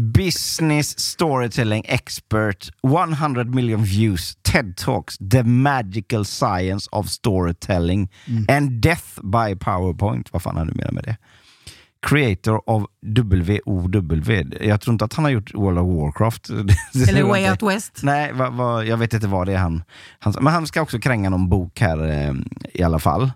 [0.00, 8.08] business storytelling expert, 100 million views, TED Talks, the magical science of storytelling
[8.48, 10.32] and death by powerpoint.
[10.32, 11.16] Vad fan han nu menar med det.
[12.02, 14.54] Creator of WOW.
[14.60, 16.50] Jag tror inte att han har gjort World of Warcraft.
[17.08, 17.62] Eller Way Out.
[17.62, 18.00] West.
[18.02, 19.82] Nej, vad, vad, jag vet inte vad det är han,
[20.18, 20.34] han...
[20.40, 22.34] Men han ska också kränga någon bok här eh,
[22.72, 23.30] i alla fall.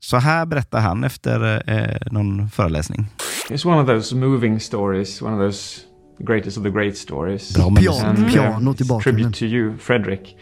[0.00, 3.06] Så här berättar han efter eh, någon föreläsning.
[3.48, 5.91] It's one of those moving stories, one of those
[6.24, 7.52] greatest of the great stories.
[7.52, 8.32] Bra med Pian- musik.
[8.32, 9.00] pianot uh, i bakgrunden.
[9.02, 10.36] tribute to you, Frederick.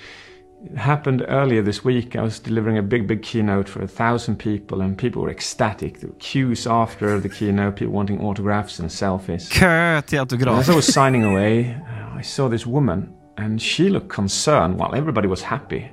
[0.64, 2.14] It happened earlier this week.
[2.16, 6.00] I was delivering a big, big keynote for a thousand people, and people were ecstatic.
[6.00, 9.48] There were queues after the keynote, people wanting autographs and selfies.
[9.50, 10.58] Kö till autograf.
[10.58, 11.76] as I was signing away,
[12.18, 15.90] I saw this woman, and she looked concerned while everybody was happy,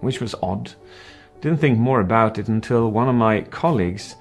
[0.00, 0.70] which was odd.
[1.42, 4.16] Didn't think more about it until one of my colleagues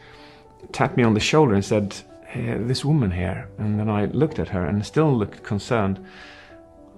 [0.71, 1.95] tapped me on the shoulder and said,
[2.35, 3.49] This woman here.
[3.57, 6.05] And then I looked at her and still looked concerned.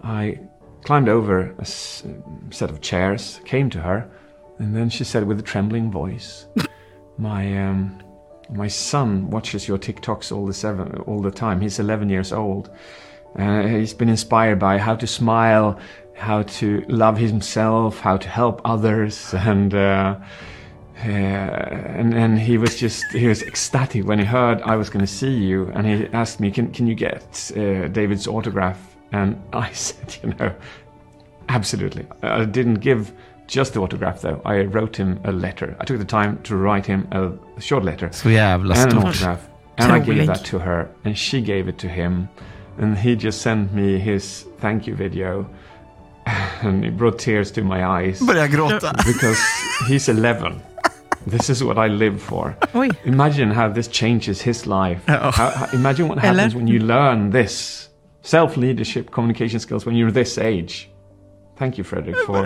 [0.03, 0.39] I
[0.83, 2.03] climbed over a s-
[2.51, 4.09] set of chairs, came to her,
[4.57, 6.47] and then she said with a trembling voice,
[7.17, 8.01] "My um,
[8.49, 11.61] my son watches your TikToks all the seven all the time.
[11.61, 12.69] He's 11 years old.
[13.37, 15.79] Uh, he's been inspired by how to smile,
[16.15, 20.15] how to love himself, how to help others, and." Uh,
[21.05, 21.09] uh,
[21.99, 25.11] and and he was just he was ecstatic when he heard I was going to
[25.11, 28.77] see you, and he asked me, "Can can you get uh, David's autograph?"
[29.11, 30.51] And I said, "You know,
[31.47, 33.11] absolutely." I didn't give
[33.47, 34.41] just the autograph though.
[34.45, 35.75] I wrote him a letter.
[35.79, 37.31] I took the time to write him a
[37.61, 41.41] short letter Så jävla and an autograph, and I gave that to her, and she
[41.41, 42.27] gave it to him,
[42.77, 45.45] and he just sent me his thank you video,
[46.63, 48.91] and it brought tears to my eyes Börjar gråta.
[49.05, 49.39] because
[49.87, 50.61] he's 11.
[51.27, 52.55] This is what I live for.
[52.73, 52.89] Oj.
[53.05, 55.01] Imagine how this changes his life.
[55.07, 55.31] Oh.
[55.31, 56.55] How, how- imagine what happens Eller?
[56.55, 57.87] when you learn this
[58.23, 60.89] self leadership, communication skills when you're this age.
[61.57, 62.45] Thank you, Frederick, for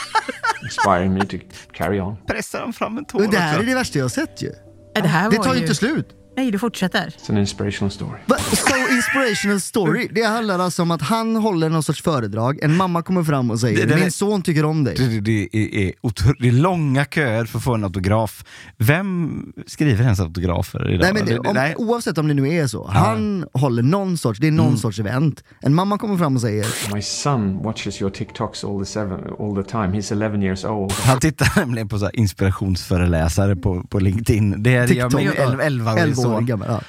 [0.62, 1.38] inspiring me to
[1.72, 2.16] carry on.
[2.26, 3.62] Pressar han fram en tår Men det här också.
[3.62, 4.50] är det värsta jag har sett ju.
[4.94, 6.08] Det, här Det tar ju ju inte slut.
[6.36, 7.06] Nej, det fortsätter.
[7.18, 8.18] It's an inspirational story.
[8.26, 8.36] Va?
[8.38, 10.08] So inspirational story.
[10.14, 13.60] Det handlar alltså om att han håller någon sorts föredrag, en mamma kommer fram och
[13.60, 14.94] säger Det- det- “Min son tycker om dig”.
[14.98, 18.44] Det, det, är, är, otro- det är långa köer för att få en autograf.
[18.78, 19.32] Vem
[19.66, 21.00] skriver ens autografer idag?
[21.04, 21.74] Nej, men det, om, nej.
[21.76, 24.64] Oavsett om det nu är så, han håller någon sorts, det är Mm.
[24.64, 25.44] någon sorts event.
[25.60, 29.64] En mamma kommer fram och säger My son watches your TikToks all the, seven, all
[29.64, 29.86] the time.
[29.86, 30.92] He's 11 years old.
[30.92, 34.62] Han tittar nämligen på så här inspirationsföreläsare på, på LinkedIn.
[34.62, 35.30] Det är jag, TikTok, ja.
[35.32, 36.46] 11-årig 11 år son.
[36.46, 36.68] gammal.
[36.70, 36.80] Ja.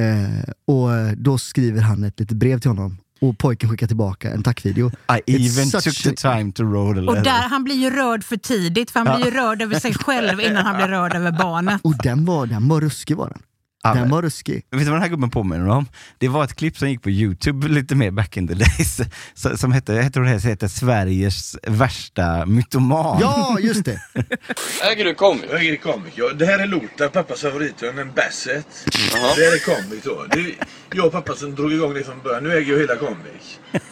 [0.00, 4.42] Eh, och då skriver han ett litet brev till honom och pojken skickar tillbaka en
[4.42, 4.88] tackvideo.
[4.88, 7.24] I It's even such took the time to roll a Och letter.
[7.30, 10.40] där, han blir ju rörd för tidigt, för han blir ju rörd över sig själv
[10.40, 11.80] innan han blir rörd över barnet.
[11.84, 13.42] Och den var, den var ruskig var den.
[13.84, 14.54] Ja, Den var ruskig.
[14.54, 15.86] Vet du vad den här gubben påminner om?
[16.18, 19.00] Det var ett klipp som gick på Youtube lite mer back in the days.
[19.60, 23.18] Som hette, jag tror det heter Sveriges värsta mytoman.
[23.20, 24.00] Ja, just det!
[24.92, 25.44] Äger du comic?
[25.50, 26.12] Jag äger comic.
[26.14, 28.66] Ja, det här är Lothar, pappas favorithund, en Basset.
[29.12, 30.26] Det här är comic då.
[30.30, 30.54] Det är
[30.94, 32.44] jag och pappa som drog igång det från början.
[32.44, 32.94] Nu äger jag hela.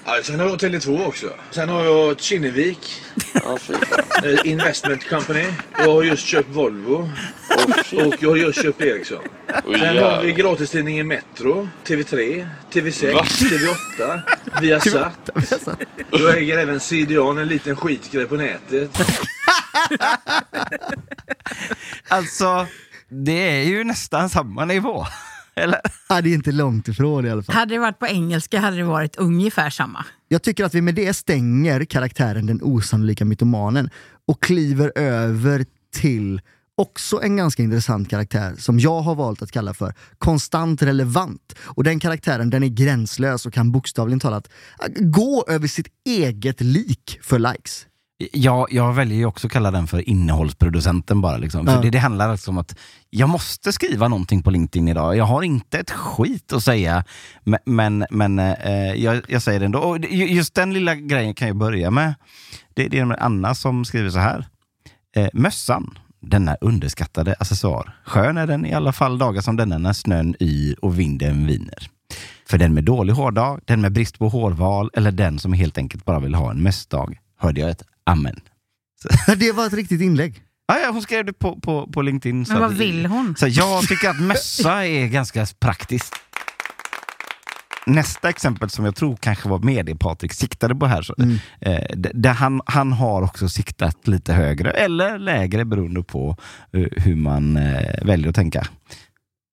[0.05, 1.27] Ja, sen har jag Tele2 också.
[1.51, 3.03] Sen har jag Kinnevik.
[3.35, 3.59] Ja,
[4.25, 5.45] eh, Investment Company.
[5.79, 7.11] Jag har just köpt Volvo.
[7.93, 9.19] Och jag har just köpt Ericsson.
[9.81, 13.23] Sen har vi gratistidningen Metro, TV3, TV6, Va?
[13.23, 14.21] TV8,
[14.61, 15.31] Viasat.
[16.11, 18.91] Jag äger även CDON, en liten skitgrej på nätet.
[22.09, 22.67] Alltså,
[23.09, 25.07] det är ju nästan samma nivå.
[25.55, 25.81] Eller?
[26.09, 27.55] Ja, det är inte långt ifrån i alla fall.
[27.55, 30.05] Hade det varit på engelska hade det varit ungefär samma.
[30.29, 33.91] Jag tycker att vi med det stänger karaktären den osannolika mytomanen
[34.27, 35.65] och kliver över
[35.95, 36.41] till
[36.81, 41.55] också en ganska intressant karaktär som jag har valt att kalla för konstant relevant.
[41.63, 44.49] Och den karaktären den är gränslös och kan bokstavligen talat
[44.83, 47.87] äh, gå över sitt eget lik för likes.
[48.33, 51.37] Jag, jag väljer ju också att kalla den för innehållsproducenten bara.
[51.37, 51.67] Liksom.
[51.67, 51.81] För Ja.
[51.81, 52.77] det, det handlar alltså om att
[53.11, 55.17] jag måste skriva någonting på LinkedIn idag.
[55.17, 57.05] Jag har inte ett skit att säga,
[57.45, 59.79] men, men, men eh, jag, jag säger det ändå.
[59.79, 62.15] Och just den lilla grejen kan jag börja med.
[62.75, 64.47] Det, det är Anna som skriver så här.
[65.17, 67.93] Eh, mössan, denna underskattade accessoar.
[68.07, 71.89] Skön är den i alla fall dagar som denna när snön yr och vinden viner.
[72.49, 76.05] För den med dålig hårdag, den med brist på hårval eller den som helt enkelt
[76.05, 78.41] bara vill ha en mössdag hörde jag ett amen.
[79.37, 80.43] Det var ett riktigt inlägg.
[80.69, 82.47] Ja, ja, hon skrev det på, på, på LinkedIn.
[82.47, 83.37] så Men vad att- vill hon?
[83.39, 86.15] Så jag tycker att mössa är ganska praktiskt.
[87.87, 91.15] Nästa exempel som jag tror kanske var medie-Patrik siktade på här, så,
[91.61, 96.37] eh, d- där han, han har också siktat lite högre eller lägre beroende på
[96.73, 98.67] eh, hur man eh, väljer att tänka.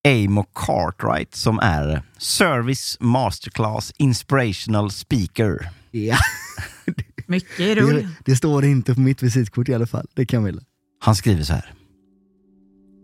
[0.08, 5.70] Amo Cartwright som är Service Masterclass Inspirational Speaker.
[5.92, 6.18] Ja.
[7.28, 8.08] Mycket Det, rull.
[8.26, 10.08] det står inte på mitt visitkort i alla fall.
[10.14, 10.54] Det kan vi.
[11.00, 11.74] Han skriver så här.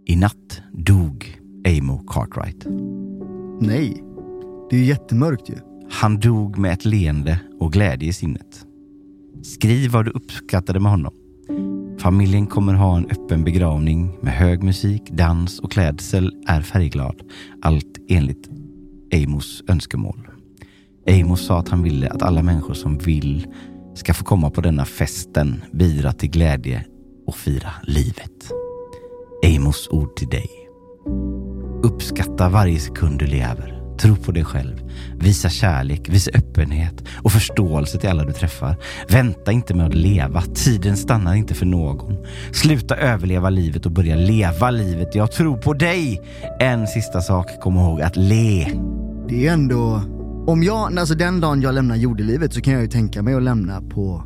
[0.08, 2.66] I natt dog Amo Cartwright.
[3.62, 4.04] Nej,
[4.74, 5.56] det är ju jättemörkt ju.
[5.90, 8.66] Han dog med ett leende och glädje i sinnet.
[9.44, 11.14] Skriv vad du uppskattade med honom.
[12.00, 17.22] Familjen kommer ha en öppen begravning med hög musik, dans och klädsel är färgglad.
[17.62, 18.50] Allt enligt
[19.14, 20.28] Amos önskemål.
[21.08, 23.48] Amos sa att han ville att alla människor som vill
[23.96, 26.86] ska få komma på denna festen, bidra till glädje
[27.28, 28.52] och fira livet.
[29.46, 30.50] Amos ord till dig.
[31.84, 33.73] Uppskatta varje sekund du lever.
[33.98, 34.82] Tro på dig själv.
[35.20, 38.76] Visa kärlek, visa öppenhet och förståelse till alla du träffar.
[39.10, 40.42] Vänta inte med att leva.
[40.42, 42.18] Tiden stannar inte för någon.
[42.52, 45.16] Sluta överleva livet och börja leva livet.
[45.16, 46.22] Jag tror på dig.
[46.60, 48.68] En sista sak, kom ihåg att le.
[49.30, 50.02] Det är ändå...
[50.48, 53.44] Om jag, alltså den dagen jag lämnar jordelivet så kan jag ju tänka mig att
[53.44, 54.24] lämna på,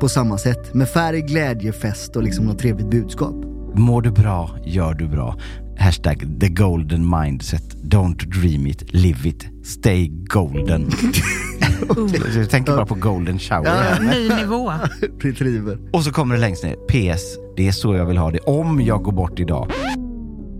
[0.00, 0.74] på samma sätt.
[0.74, 3.34] Med färg, glädje, fest och liksom något trevligt budskap.
[3.74, 5.36] Mår du bra, gör du bra.
[5.80, 7.62] Hashtag the golden mindset.
[7.82, 9.66] Don't dream it, live it.
[9.66, 10.90] Stay golden.
[12.36, 14.00] Jag tänker bara på golden shower.
[14.00, 14.72] Ny nivå.
[15.20, 15.78] Retriever.
[15.92, 16.74] Och så kommer det längst ner.
[16.74, 17.22] PS.
[17.56, 19.72] Det är så jag vill ha det om jag går bort idag.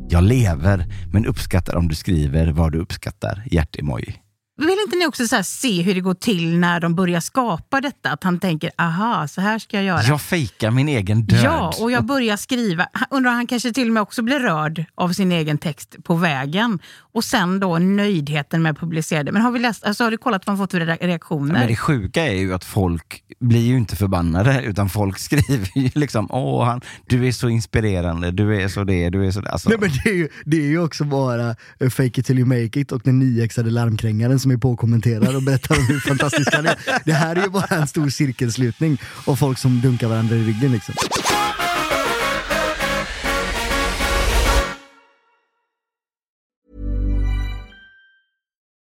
[0.08, 3.42] Jag lever, men uppskattar om du skriver vad du uppskattar.
[3.50, 4.14] Hjärtemoji.
[4.60, 8.10] Vill inte ni också se hur det går till när de börjar skapa detta?
[8.10, 10.02] Att han tänker, aha, så här ska jag göra.
[10.02, 11.40] Jag fejkar min egen död.
[11.44, 12.86] Ja, och jag börjar skriva.
[13.10, 16.78] Undrar han kanske till och med också blir rörd av sin egen text på vägen.
[17.12, 19.32] Och sen då nöjdheten med att publicera det.
[19.32, 21.52] Men har, vi läst, alltså, har du kollat vad han fått för re- reaktioner?
[21.52, 25.90] Men det sjuka är ju att folk blir ju inte förbannade utan folk skriver ju
[25.94, 29.50] liksom åh han, du är så inspirerande, du är så det, du är så det.
[29.50, 32.38] Alltså, Nej, men det, är ju, det är ju också bara eh, fake it till
[32.38, 35.86] you make it och den nyexade larmkrängaren som är på och kommenterar och berättar om
[35.86, 36.76] hur fantastisk han är.
[37.04, 40.72] Det här är ju bara en stor cirkelslutning av folk som dunkar varandra i ryggen
[40.72, 40.94] liksom.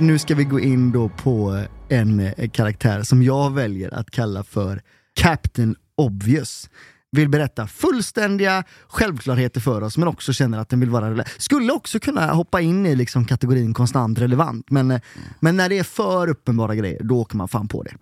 [0.00, 4.44] Nu ska vi gå in då på en eh, karaktär som jag väljer att kalla
[4.44, 4.82] för
[5.20, 6.70] Captain Obvious.
[7.12, 11.28] Vill berätta fullständiga självklarheter för oss men också känner att den vill vara relevant.
[11.38, 15.00] Skulle också kunna hoppa in i liksom kategorin konstant relevant men, eh,
[15.40, 17.92] men när det är för uppenbara grejer då åker man fan på det.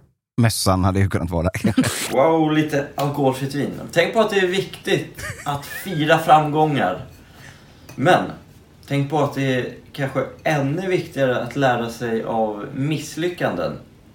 [0.41, 1.51] Mössan hade ju kunnat vara.
[2.13, 3.81] Wow, lite alkoholfritt vin.
[3.93, 7.07] Tänk på att det är viktigt att fira framgångar.
[7.95, 8.23] Men
[8.89, 13.73] tänk på att det är kanske ännu viktigare att lära sig av misslyckanden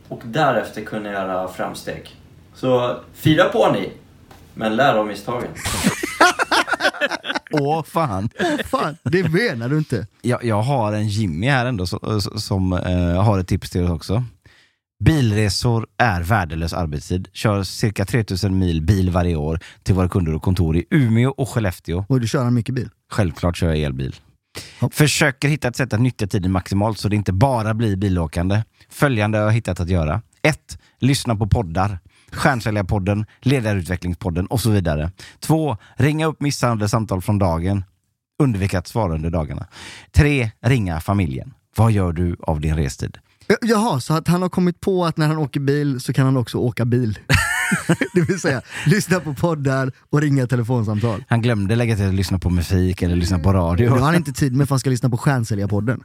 [0.07, 2.15] och därefter kunna göra framsteg.
[2.55, 3.91] Så fira på ni,
[4.53, 5.49] men lär av misstagen.
[7.51, 8.29] Åh fan.
[8.39, 10.07] Åh fan, det menar du inte.
[10.21, 13.89] Jag, jag har en Jimmy här ändå som, som eh, har ett tips till oss
[13.89, 14.23] också.
[15.03, 17.27] Bilresor är värdelös arbetstid.
[17.33, 21.49] Kör cirka 3000 mil bil varje år till våra kunder och kontor i Umeå och
[21.49, 22.05] Skellefteå.
[22.09, 22.89] Och du kör han mycket bil?
[23.11, 24.15] Självklart kör jag elbil.
[24.91, 28.63] Försöker hitta ett sätt att nyttja tiden maximalt så det inte bara blir bilåkande.
[28.89, 30.21] Följande har jag hittat att göra.
[30.41, 30.79] 1.
[30.99, 31.99] Lyssna på poddar.
[32.31, 35.11] Stjärnsäljarpodden, Ledarutvecklingspodden och så vidare.
[35.39, 35.77] 2.
[35.95, 37.83] Ringa upp misshandlade samtal från dagen.
[38.39, 39.67] Undvika att svara under dagarna.
[40.11, 40.51] 3.
[40.61, 41.53] Ringa familjen.
[41.75, 43.17] Vad gör du av din restid?
[43.61, 46.37] Jaha, så att han har kommit på att när han åker bil så kan han
[46.37, 47.19] också åka bil.
[48.13, 51.23] det vill säga, lyssna på poddar och ringa telefonsamtal.
[51.27, 53.85] Han glömde lägga till att lyssna på musik eller lyssna på radio.
[53.85, 56.03] Det har han inte tid med för han ska lyssna på Stjärnsäljarpodden.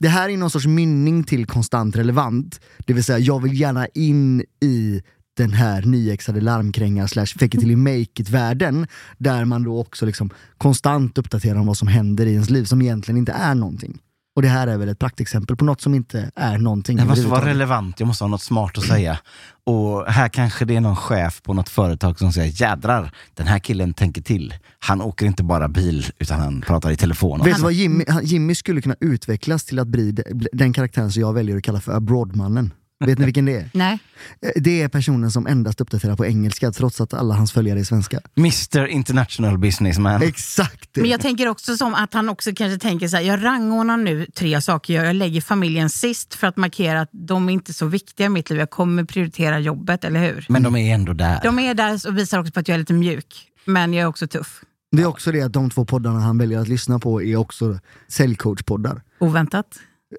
[0.00, 2.60] Det här är någon sorts mynning till konstant relevant.
[2.86, 5.02] Det vill säga, jag vill gärna in i
[5.36, 8.86] den här nyexade larmkrängar slash fake it till make it-världen
[9.18, 12.82] där man då också liksom konstant uppdaterar om vad som händer i ens liv som
[12.82, 13.98] egentligen inte är någonting.
[14.36, 16.96] Och det här är väl ett praktexempel på något som inte är någonting.
[16.96, 19.18] Det måste vara relevant, jag måste ha något smart att säga.
[19.64, 23.58] Och här kanske det är någon chef på något företag som säger jädrar, den här
[23.58, 24.54] killen tänker till.
[24.78, 27.42] Han åker inte bara bil, utan han pratar i telefon.
[27.44, 31.20] Vet du vad Jimmy, Jimmy skulle kunna utvecklas till att bli de- den karaktären som
[31.22, 32.70] jag väljer att kalla för abroadmannen.
[33.04, 33.70] Vet ni vilken det är?
[33.74, 33.98] Nej.
[34.42, 37.84] Eh, Det är personen som endast uppdaterar på engelska trots att alla hans följare är
[37.84, 38.20] svenska.
[38.36, 40.22] Mr International Businessman.
[40.22, 41.00] Exakt det.
[41.00, 44.26] Men jag tänker också som att han också kanske tänker så här, jag rangordnar nu
[44.26, 45.06] tre saker jag.
[45.06, 48.50] Jag lägger familjen sist för att markera att de är inte så viktiga i mitt
[48.50, 48.58] liv.
[48.58, 50.46] Jag kommer prioritera jobbet, eller hur?
[50.48, 51.40] Men de är ändå där.
[51.42, 53.48] De är där och visar också på att jag är lite mjuk.
[53.64, 54.60] Men jag är också tuff.
[54.92, 57.78] Det är också det att de två poddarna han väljer att lyssna på är också
[58.08, 59.02] säljcoachpoddar.
[59.18, 59.66] Oväntat.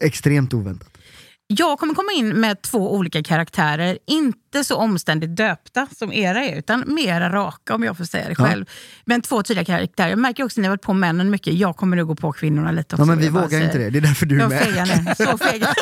[0.02, 0.97] Extremt oväntat.
[1.50, 6.58] Jag kommer komma in med två olika karaktärer, inte så omständigt döpta som era är,
[6.58, 8.46] utan mera raka om jag får säga det Ja.
[8.48, 8.66] själv.
[9.06, 10.10] Men två tydliga karaktärer.
[10.10, 12.32] Jag märker också när jag har varit på männen mycket, jag kommer nog gå på
[12.32, 13.02] kvinnorna lite också.
[13.02, 13.64] Ja, men vi vågar säga.
[13.66, 14.60] inte det, det är därför du är med.
[14.64, 15.26] fegar nu.
[15.26, 15.74] Så fegar.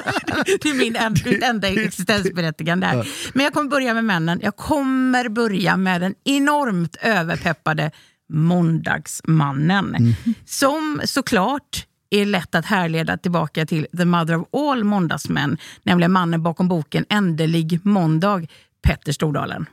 [0.61, 2.95] Det är min en, mitt enda existensberättigande här.
[2.97, 3.03] Ja.
[3.33, 4.39] Men jag kommer börja med männen.
[4.43, 7.91] Jag kommer börja med den enormt överpeppade
[8.29, 9.95] Måndagsmannen.
[9.95, 10.13] Mm.
[10.45, 16.43] Som såklart är lätt att härleda tillbaka till the mother of all måndagsmän, nämligen mannen
[16.43, 18.41] bakom boken Ändelig måndag,
[18.83, 19.65] Petter Stordalen.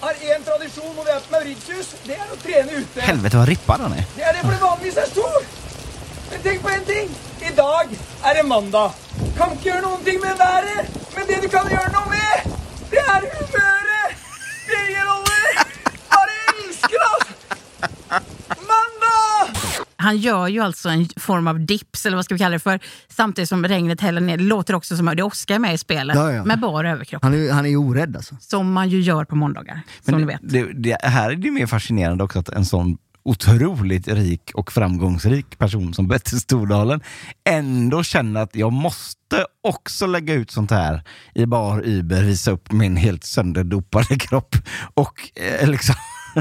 [0.00, 1.94] Har en vi er på Mauritius.
[2.04, 3.00] Det er å trene ute.
[3.00, 4.04] Helvete vad rippad han är.
[4.16, 5.40] Det er det for det vanligvis er stor.
[6.30, 7.08] Men tenk på en ting.
[7.40, 8.90] I dag er det mandag.
[9.38, 10.94] Kan ikke gjøre noen ting med været.
[11.16, 12.56] Men det du kan gjøre noe med,
[12.90, 14.24] det er humøret.
[14.68, 15.44] Birger Olli.
[16.14, 17.15] Bare elsker oss.
[17.15, 17.15] Mandag!
[20.06, 22.80] Han gör ju alltså en form av dips, eller vad ska vi kalla det för,
[23.08, 24.36] samtidigt som regnet häller ner.
[24.36, 26.44] Det låter också som att det är Oscar med i spelet, Ja, ja.
[26.44, 27.22] med bara överkropp.
[27.22, 28.36] Han är, han är ju orädd alltså.
[28.40, 30.40] Som man ju gör på måndagar, som Men ni vet.
[30.42, 35.58] det, det, här är det mer fascinerande också att en sån otroligt rik och framgångsrik
[35.58, 37.00] person som Betty Stordalen
[37.48, 41.02] ändå känner att jag måste också lägga ut sånt här
[41.34, 44.56] i bar Uber, visa upp min helt sönderdopade kropp
[44.94, 45.30] och
[45.60, 45.94] eh, liksom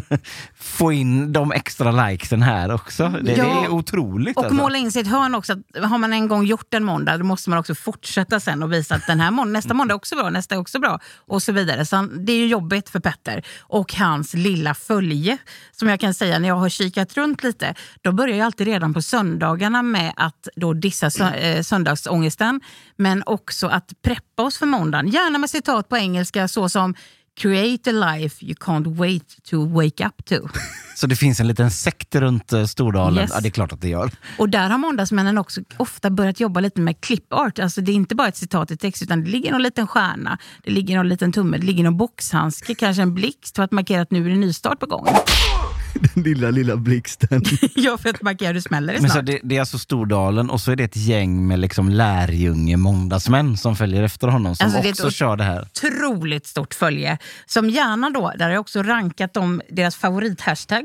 [0.55, 3.09] få in de extra likesen här också.
[3.09, 4.37] Det, det är otroligt.
[4.37, 4.55] Och alltså.
[4.55, 5.55] måla in sitt hörn också.
[5.83, 8.95] Har man en gång gjort en måndag, då måste man också fortsätta sen och visa
[8.95, 11.51] att den här måndag, nästa måndag är också bra, nästa är också bra och så
[11.51, 11.85] vidare.
[11.85, 15.37] Så han, det är ju jobbigt för Petter och hans lilla följe.
[15.71, 18.93] Som jag kan säga, när jag har kikat runt lite, då börjar jag alltid redan
[18.93, 22.61] på söndagarna med att då dissa sö- eh, söndagsångesten,
[22.95, 25.07] men också att preppa oss för måndagen.
[25.07, 26.95] Gärna med citat på engelska så som
[27.39, 30.47] Create a life you can't wait to wake up to.
[30.95, 33.21] Så det finns en liten sekt runt eh, Stordalen?
[33.23, 33.31] Yes.
[33.33, 34.11] Ja, det är klart att det gör.
[34.37, 37.59] Och där har måndagsmännen också ofta börjat jobba lite med clip art.
[37.59, 40.37] Alltså det är inte bara ett citat i text, utan det ligger någon liten stjärna,
[40.63, 44.01] det ligger någon liten tumme, det ligger någon boxhandske, kanske en blixt för att markera
[44.01, 45.07] att nu är det nystart på gång.
[46.13, 47.41] Den lilla, lilla blixten.
[47.75, 49.25] ja, för att markera hur det smäller det Men så snart.
[49.25, 53.57] det, det är alltså Stordalen och så är det ett gäng med liksom lärjunge måndagsmän
[53.57, 55.61] som följer efter honom som Alltså, det är också ett kör det här.
[55.61, 57.17] otroligt stort följe.
[57.45, 59.95] Som gärna då, där har jag också rankat dem, deras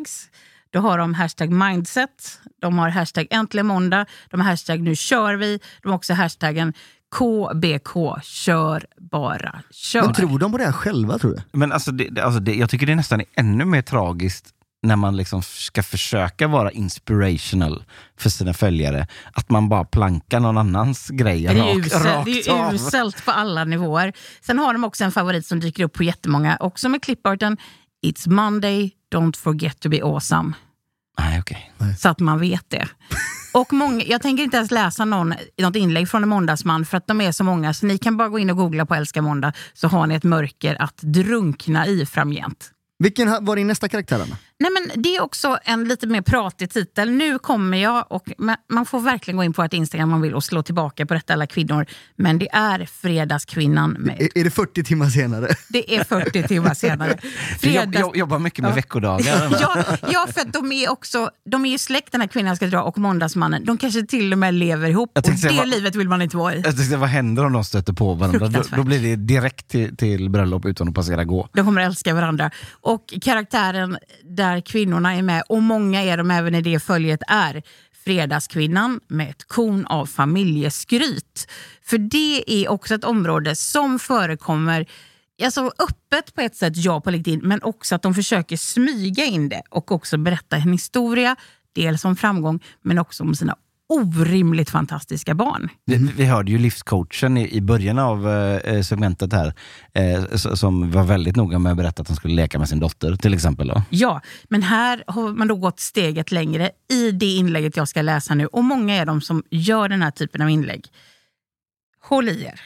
[0.00, 0.28] favorithashtags.
[0.72, 5.34] Då har de hashtag mindset, de har hashtag äntligen måndag, de har hashtag nu kör
[5.34, 6.72] vi, de har också hashtaggen
[7.16, 10.02] KBK, kör bara kör.
[10.02, 11.58] Men tror de på det här själva tror du?
[11.58, 15.16] Men alltså, det, alltså det, jag tycker det är nästan ännu mer tragiskt när man
[15.16, 17.84] liksom ska försöka vara inspirational
[18.18, 19.06] för sina följare.
[19.32, 22.74] Att man bara plankar någon annans grej Det är, rakt, uselt, rakt det är av.
[22.74, 24.12] uselt på alla nivåer.
[24.40, 27.56] Sen har de också en favorit som dyker upp på jättemånga, också med cliparten.
[28.06, 30.52] It's Monday, don't forget to be awesome.
[31.18, 31.72] Nej, okej.
[31.98, 32.88] Så att man vet det.
[33.54, 37.06] Och många, jag tänker inte ens läsa någon, något inlägg från en måndagsman för att
[37.06, 37.74] de är så många.
[37.74, 40.24] Så ni kan bara gå in och googla på älska måndag så har ni ett
[40.24, 42.70] mörker att drunkna i framgent.
[42.98, 44.36] Vilken var din nästa karaktär Anna?
[44.60, 47.10] Nej, men det är också en lite mer pratig titel.
[47.10, 50.20] Nu kommer jag, och ma- man får verkligen gå in på ert Instagram om man
[50.20, 51.86] vill och slå tillbaka på detta alla kvinnor.
[52.16, 55.48] Men det är Fredagskvinnan med Är, är det 40 timmar senare?
[55.68, 57.18] det är 40 timmar senare.
[57.62, 58.74] Du jobb, jobb, jobbar mycket med Ja.
[58.74, 59.56] veckodagar.
[59.60, 62.66] ja, ja, för att de är också de är ju släkt den här kvinnan ska
[62.66, 63.64] dra och måndagsmannen.
[63.64, 66.54] De kanske till och med lever ihop och det vad- livet vill man inte vara
[66.54, 66.60] i.
[66.64, 68.48] Jag tänkte, vad händer om de stöter på varandra?
[68.48, 71.48] Då, då blir det direkt till, till bröllop utan att passera gå.
[71.52, 72.50] De kommer älska varandra.
[72.80, 77.62] Och karaktären där kvinnorna är med, och många är de även i det följet, är
[78.04, 81.50] Fredagskvinnan med ett korn av familjeskryt.
[81.82, 84.86] För det är också ett område som förekommer
[85.42, 89.48] Alltså öppet på ett sätt, ja på LinkedIn, men också att de försöker smyga in
[89.48, 91.36] det och också berätta en historia,
[91.72, 93.56] dels om framgång, men också om sina
[93.90, 95.68] orimligt fantastiska barn.
[95.84, 99.54] Vi, vi hörde ju livscoachen i, i början av eh, segmentet här,
[99.94, 103.16] eh, som var väldigt noga med att berätta att han skulle leka med sin dotter
[103.16, 103.68] till exempel.
[103.68, 103.82] Då.
[103.90, 108.34] Ja, men här har man då gått steget längre i det inlägget jag ska läsa
[108.34, 108.46] nu.
[108.46, 110.86] Och många är de som gör den här typen av inlägg.
[112.02, 112.60] Håll i er.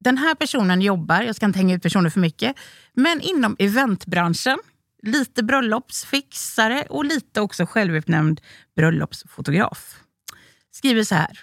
[0.00, 2.56] Den här personen jobbar, jag ska inte hänga ut personer för mycket,
[2.94, 4.58] men inom eventbranschen.
[5.02, 8.40] Lite bröllopsfixare och lite också självutnämnd
[8.76, 9.96] bröllopsfotograf.
[10.76, 11.40] Skriver så här.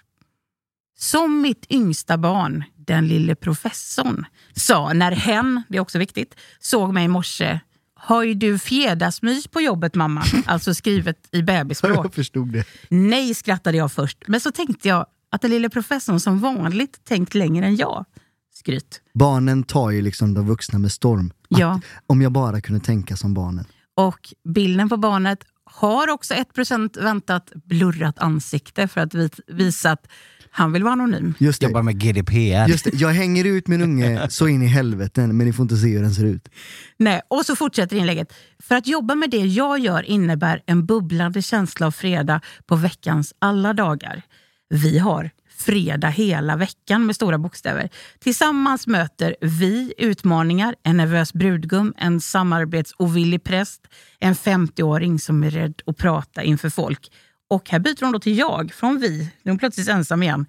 [0.97, 4.25] Som mitt yngsta barn, den lille professorn,
[4.55, 7.59] sa när hen, det är också viktigt, såg mig i morse.
[7.95, 10.23] Har ju du fjädersmys på jobbet mamma?
[10.45, 11.97] Alltså skrivet i bebisspråk.
[12.05, 12.65] Jag förstod det.
[12.89, 14.17] Nej, skrattade jag först.
[14.27, 18.05] Men så tänkte jag att den lille professorn som vanligt tänkt längre än jag.
[18.53, 19.01] Skryt.
[19.13, 21.33] Barnen tar ju liksom de vuxna med storm.
[21.49, 21.81] Att, Ja.
[22.07, 23.65] Om jag bara kunde tänka som barnen.
[23.95, 30.07] Och bilden på barnet har också 1% väntat blurrat ansikte för att vis- visa att
[30.51, 31.33] han vill vara anonym.
[31.39, 31.65] Just det.
[31.67, 32.67] Jobbar med GDPR.
[32.69, 32.93] Just det.
[32.93, 36.01] Jag hänger ut min unge så in i helveten, men ni får inte se hur
[36.01, 36.49] den ser ut.
[36.97, 38.33] Nej, och så fortsätter inlägget.
[38.63, 43.33] För att jobba med det jag gör innebär en bubblande känsla av fredag på veckans
[43.39, 44.21] alla dagar.
[44.69, 45.29] Vi har
[45.63, 47.89] fredag hela veckan med stora bokstäver.
[48.19, 53.81] Tillsammans möter vi utmaningar, en nervös brudgum, en samarbetsovillig präst,
[54.19, 57.11] en 50-åring som är rädd att prata inför folk.
[57.49, 59.17] Och här byter hon då till jag, från vi.
[59.19, 60.45] Nu är hon plötsligt ensam igen.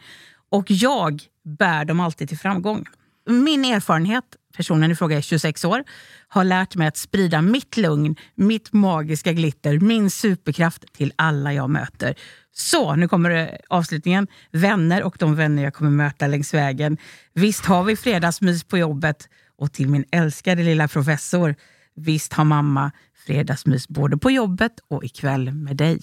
[0.51, 2.87] Och jag bär dem alltid till framgång.
[3.27, 4.25] Min erfarenhet,
[4.57, 5.85] personen i fråga är 26 år,
[6.29, 11.71] har lärt mig att sprida mitt lugn, mitt magiska glitter, min superkraft till alla jag
[11.71, 12.15] möter.
[12.57, 14.27] Så, nu kommer avslutningen.
[14.53, 16.97] Vänner och de vänner jag kommer möta längs vägen.
[17.33, 19.29] Visst har vi fredagsmys på jobbet
[19.59, 21.55] och till min älskade lilla professor.
[21.97, 22.91] Visst har mamma
[23.27, 26.01] fredagsmys både på jobbet och ikväll med dig.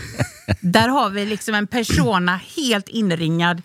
[0.60, 3.62] Där har vi liksom en persona helt inringad.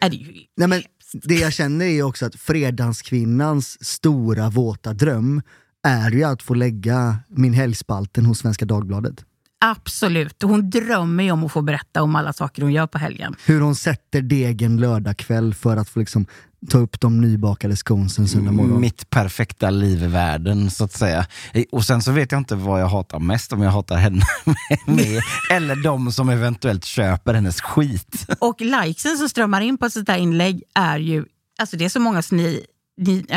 [0.00, 0.82] Är det ju Nej, men
[1.12, 5.42] det jag känner är också att fredagskvinnans stora våta dröm
[5.82, 9.24] är ju att få lägga min helgspalten hos Svenska Dagbladet.
[9.64, 10.42] Absolut.
[10.42, 13.34] Hon drömmer ju om att få berätta om alla saker hon gör på helgen.
[13.46, 16.26] Hur hon sätter degen lördag kväll för att få liksom
[16.70, 18.80] ta upp de nybakade sconesen söndag morgon.
[18.80, 21.26] Mitt perfekta liv i världen så att säga.
[21.72, 24.22] Och sen så vet jag inte vad jag hatar mest, om jag hatar henne
[24.86, 28.26] med, eller de som eventuellt köper hennes skit.
[28.38, 31.24] Och likesen som strömmar in på ett sånt här inlägg är ju,
[31.58, 32.64] alltså det är så många som ni-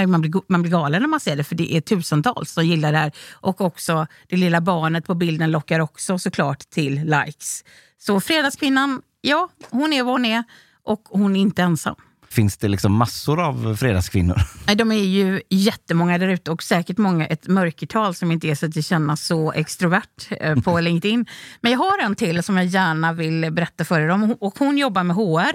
[0.08, 2.92] man blir, man blir galen när man ser det, för det är tusentals som gillar
[2.92, 3.12] det här.
[3.32, 7.64] Och också det lilla barnet på bilden lockar också såklart till likes.
[7.98, 10.44] Så Fredagskvinnan, ja, hon är vad hon är
[10.84, 11.96] och hon är inte ensam.
[12.30, 14.36] Finns det liksom massor av fredagskvinnor?
[14.68, 18.56] Nej, De är ju jättemånga där ute och säkert många ett mörkertal som inte är
[18.56, 21.26] så till känna så extrovert eh, på LinkedIn.
[21.62, 24.78] Men jag har en till som jag gärna vill berätta för er om och hon
[24.78, 25.54] jobbar med HR.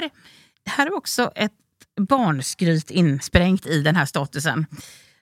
[0.64, 1.52] Det här är också ett
[2.00, 4.66] barnskryt insprängt i den här statusen.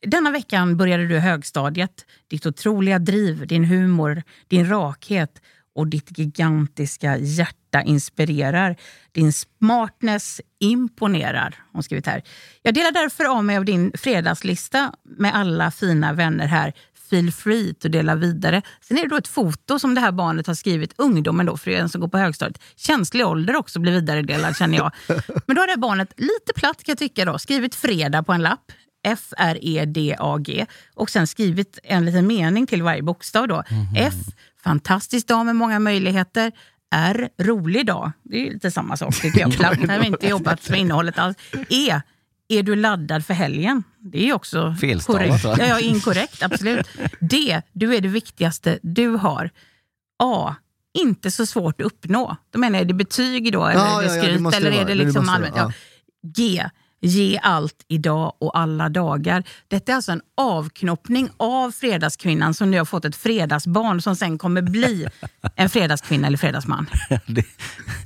[0.07, 2.07] Denna veckan började du högstadiet.
[2.29, 5.41] Ditt otroliga driv, din humor, din rakhet
[5.75, 8.77] och ditt gigantiska hjärta inspirerar.
[9.13, 11.43] Din smartness imponerar.
[11.43, 12.23] Har Hon skrivit här.
[12.63, 16.73] Jag delar därför av mig av din fredagslista med alla fina vänner här.
[17.13, 18.63] Feel free att dela vidare.
[18.81, 21.71] Sen är det då ett foto som det här barnet har skrivit, ungdomen då, för
[21.71, 22.63] den som går på högstadiet.
[22.77, 24.93] Känslig ålder också blir vidaredelad känner jag.
[25.47, 28.33] Men då har det här barnet, lite platt kan jag tycka då, skrivit fredag på
[28.33, 28.73] en lapp.
[29.05, 30.67] F-R-E-D-A-G.
[30.95, 33.49] Och sen skrivit en liten mening till varje bokstav.
[33.49, 33.63] då.
[33.97, 34.15] F.
[34.65, 36.53] Fantastisk dag med många möjligheter.
[36.95, 37.29] R.
[37.39, 38.13] Rolig dag.
[38.23, 39.53] Det är lite samma sak tycker jag.
[39.57, 39.79] Platt.
[39.79, 41.37] Här har vi inte jobbat med innehållet alls.
[41.69, 42.01] E.
[42.53, 43.83] Är du laddad för helgen?
[43.99, 44.75] Det är också
[45.07, 45.45] korrekt.
[45.45, 46.43] Ja, ja, inkorrekt.
[46.43, 46.87] Absolut.
[47.21, 47.63] D.
[47.73, 49.51] Du är det viktigaste du har.
[50.23, 50.55] A.
[50.95, 52.37] Inte så svårt att uppnå.
[52.51, 53.67] Då menar jag, är det betyg då?
[53.67, 54.41] Eller Ja, är det ja, ja, skryt?
[54.41, 55.55] måste eller är det liksom allmänt?
[55.57, 55.73] Ja.
[56.37, 56.65] G.
[57.05, 59.45] Ge allt idag och alla dagar.
[59.69, 64.39] Detta är alltså en avknoppning av Fredagskvinnan som nu har fått ett fredagsbarn som sen
[64.39, 65.09] kommer bli
[65.57, 66.87] en fredagskvinna eller fredagsman.
[67.27, 67.45] Det,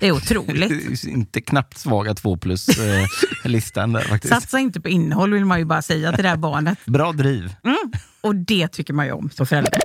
[0.01, 0.71] Det är otroligt.
[1.05, 3.07] är inte knappt svaga två plus eh,
[3.45, 4.35] listan där faktiskt.
[4.35, 6.79] Satsa inte på innehåll vill man ju bara säga till det här barnet.
[6.85, 7.55] Bra driv.
[7.65, 7.93] Mm.
[8.21, 9.81] Och det tycker man ju om som förälder.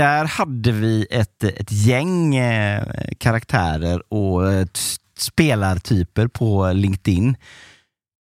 [0.00, 2.84] Där hade vi ett, ett gäng eh,
[3.18, 4.66] karaktärer och eh,
[5.18, 7.36] spelartyper på LinkedIn.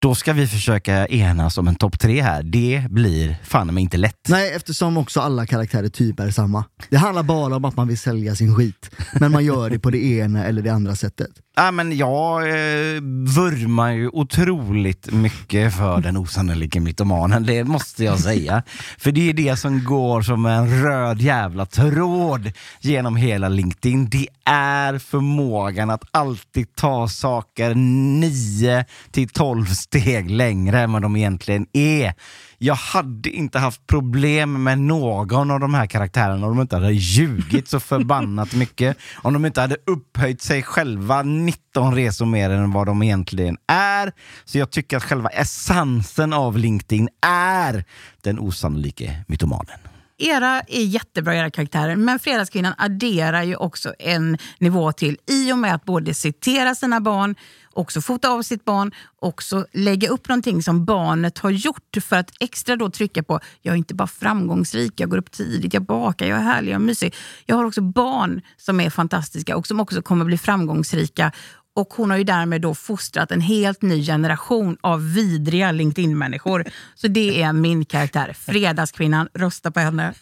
[0.01, 2.43] Då ska vi försöka enas om en topp tre här.
[2.43, 4.27] Det blir fan mig inte lätt.
[4.27, 6.63] Nej, eftersom också alla karaktärer typ är samma.
[6.89, 8.89] Det handlar bara om att man vill sälja sin skit.
[9.19, 11.29] Men man gör det på det ena eller det andra sättet.
[11.55, 13.01] Ja, men jag eh,
[13.35, 18.63] vurmar ju otroligt mycket för den osannolika mytomanen, det måste jag säga.
[18.97, 24.09] För det är det som går som en röd jävla tråd genom hela LinkedIn.
[24.09, 31.15] Det är förmågan att alltid ta saker 9 till 12 steg längre än vad de
[31.15, 32.13] egentligen är.
[32.57, 36.91] Jag hade inte haft problem med någon av de här karaktärerna om de inte hade
[36.91, 38.97] ljugit så förbannat mycket.
[39.15, 44.11] Om de inte hade upphöjt sig själva 19 resor mer än vad de egentligen är.
[44.45, 47.85] Så jag tycker att själva essensen av LinkedIn är
[48.21, 49.79] den osannolike mytomanen.
[50.19, 55.57] Era är jättebra era karaktärer, men Fredagskvinnan adderar ju också en nivå till i och
[55.57, 57.35] med att både citera sina barn,
[57.73, 62.31] också fota av sitt barn, också lägga upp någonting som barnet har gjort för att
[62.39, 66.25] extra då trycka på, jag är inte bara framgångsrik, jag går upp tidigt, jag bakar,
[66.25, 67.15] jag är härlig, jag är mysig.
[67.45, 71.31] Jag har också barn som är fantastiska och som också kommer bli framgångsrika.
[71.79, 76.65] Och hon har ju därmed då fostrat en helt ny generation av vidriga LinkedIn-människor.
[76.95, 78.33] Så det är min karaktär.
[78.33, 80.13] Fredagskvinnan, rösta på henne.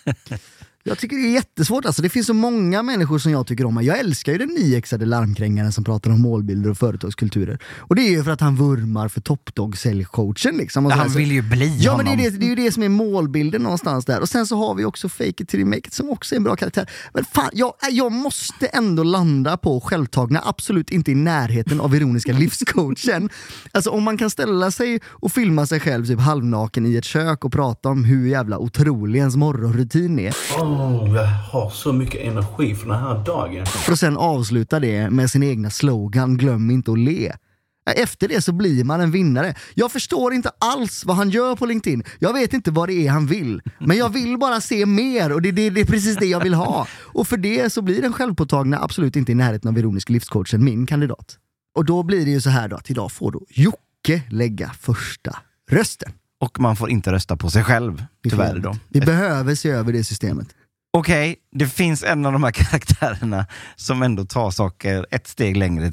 [0.88, 1.86] Jag tycker det är jättesvårt.
[1.86, 3.84] Alltså, det finns så många människor som jag tycker om.
[3.84, 7.60] Jag älskar ju den nyexade larmkrängaren som pratar om målbilder och företagskulturer.
[7.78, 10.58] Och det är ju för att han vurmar för Topdog-säljcoachen.
[10.58, 10.86] Liksom.
[10.86, 12.32] Och Ja, så han vill ju bli Ja, men det är, honom.
[12.32, 14.22] det, det är ju det som är målbilden någonstans där.
[14.22, 16.44] Och sen så har vi också Fake it till make it som också är en
[16.44, 16.90] bra karaktär.
[17.14, 22.34] Men fan, jag, jag måste ändå landa på självtagna, absolut inte i närheten av ironiska
[22.40, 23.30] livscoachen.
[23.72, 27.46] Alltså om man kan ställa sig och filma sig själv typ halvnaken i ett kök
[27.46, 30.36] och prata om hur jävla otrolig ens morgonrutin är.
[30.80, 33.66] Åh, jag har så mycket energi för den här dagen.
[33.66, 37.34] För att sen avsluta det med sin egna slogan “Glöm inte att le”.
[37.96, 39.56] Efter det så blir man en vinnare.
[39.74, 42.04] Jag förstår inte alls vad han gör på LinkedIn.
[42.20, 43.62] Jag vet inte vad det är han vill.
[43.80, 46.54] Men jag vill bara se mer och det, det, det är precis det jag vill
[46.54, 46.88] ha.
[47.00, 50.86] Och för det så blir den självpåtagna absolut inte i närheten av ironisk livscoachen min
[50.86, 51.38] kandidat.
[51.76, 55.38] Och då blir det ju så här då att idag får då Jocke lägga första
[55.72, 56.12] rösten.
[56.40, 58.60] Och man får inte rösta på sig själv, tyvärr.
[58.60, 58.76] Då.
[58.90, 60.48] Vi behöver se över det systemet.
[60.98, 63.46] Okej, det finns en av de här karaktärerna
[63.76, 65.92] som ändå tar saker ett steg längre.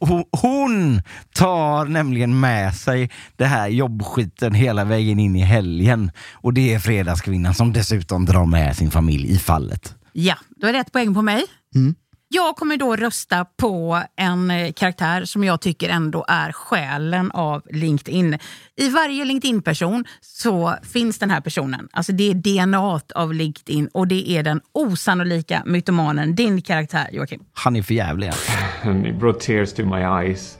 [0.00, 1.02] Hon, hon
[1.34, 6.10] tar nämligen med sig det här jobbskiten hela vägen in i helgen.
[6.32, 9.94] Och det är fredagskvinnan som dessutom drar med sin familj i fallet.
[10.12, 11.44] Ja, då är det ett poäng på mig.
[11.74, 11.94] Mm.
[12.36, 17.62] Jag kommer då rösta på en eh, karaktär som jag tycker ändå är själen av
[17.70, 18.38] LinkedIn.
[18.76, 21.88] I varje LinkedIn-person så finns den här personen.
[21.92, 26.34] Alltså det är DNA av LinkedIn och det är den osannolika mytomanen.
[26.34, 27.40] Din karaktär, Joakim.
[27.52, 28.32] Han är för jävlig.
[28.82, 30.58] And it brought tears to my eyes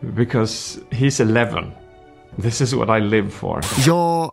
[0.00, 1.72] because he's 11.
[2.42, 3.64] This is what I live for.
[3.86, 4.32] Jag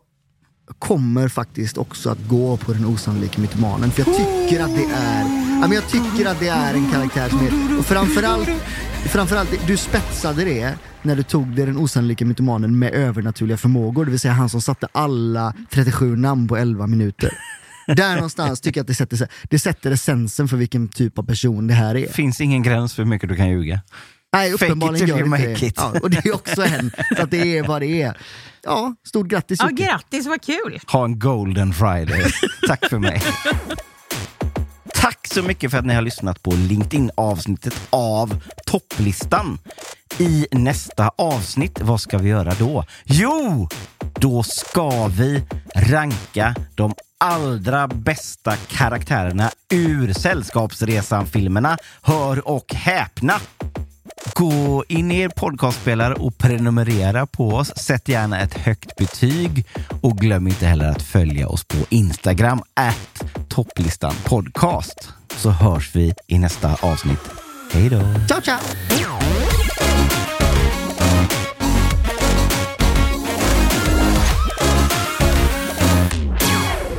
[0.79, 3.91] kommer faktiskt också att gå på den osannolika mytomanen.
[3.91, 7.30] För jag tycker att det är, ja, men jag tycker att det är en karaktär
[7.30, 8.49] som är, och framförallt,
[9.05, 14.05] framförallt, du spetsade det när du tog det den osannolika mytomanen med övernaturliga förmågor.
[14.05, 17.32] Det vill säga han som satte alla 37 namn på 11 minuter.
[17.88, 21.24] Där någonstans tycker jag att det sätter, sig- det sätter essensen för vilken typ av
[21.24, 22.07] person det här är.
[22.07, 23.80] finns ingen gräns för hur mycket du kan ljuga.
[24.34, 25.64] Nej, uppenbarligen gör det inte det.
[25.68, 25.74] it.
[25.78, 28.18] Ja, och det är också en, så att det är vad det är.
[28.64, 29.84] Ja, stort grattis Ja, Jocke.
[29.86, 30.80] grattis, vad kul!
[30.88, 32.24] Ha en golden friday.
[32.68, 33.22] Tack för mig.
[35.34, 39.59] Tack så mycket för att ni har lyssnat på LinkedIn-avsnittet av Topplistan.
[40.19, 42.86] I nästa avsnitt, vad ska vi göra då?
[43.03, 43.67] Jo,
[44.13, 45.43] då ska vi
[45.75, 51.77] ranka de allra bästa karaktärerna ur Sällskapsresan-filmerna.
[52.01, 53.34] Hör och häpna!
[54.34, 57.77] Gå in i er podcastspelare och prenumerera på oss.
[57.77, 59.65] Sätt gärna ett högt betyg
[60.01, 65.13] och glöm inte heller att följa oss på Instagram, at topplistan podcast.
[65.38, 67.29] Så hörs vi i nästa avsnitt.
[67.71, 68.01] Hej då!
[68.27, 68.59] Ciao, ciao!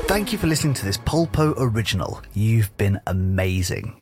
[0.09, 2.23] Thank you for listening to this Polpo original.
[2.35, 4.01] You've been amazing.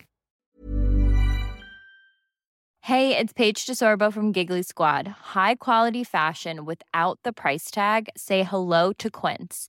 [2.80, 5.06] Hey, it's Paige DeSorbo from Giggly Squad.
[5.34, 8.08] High quality fashion without the price tag.
[8.16, 9.68] Say hello to Quince.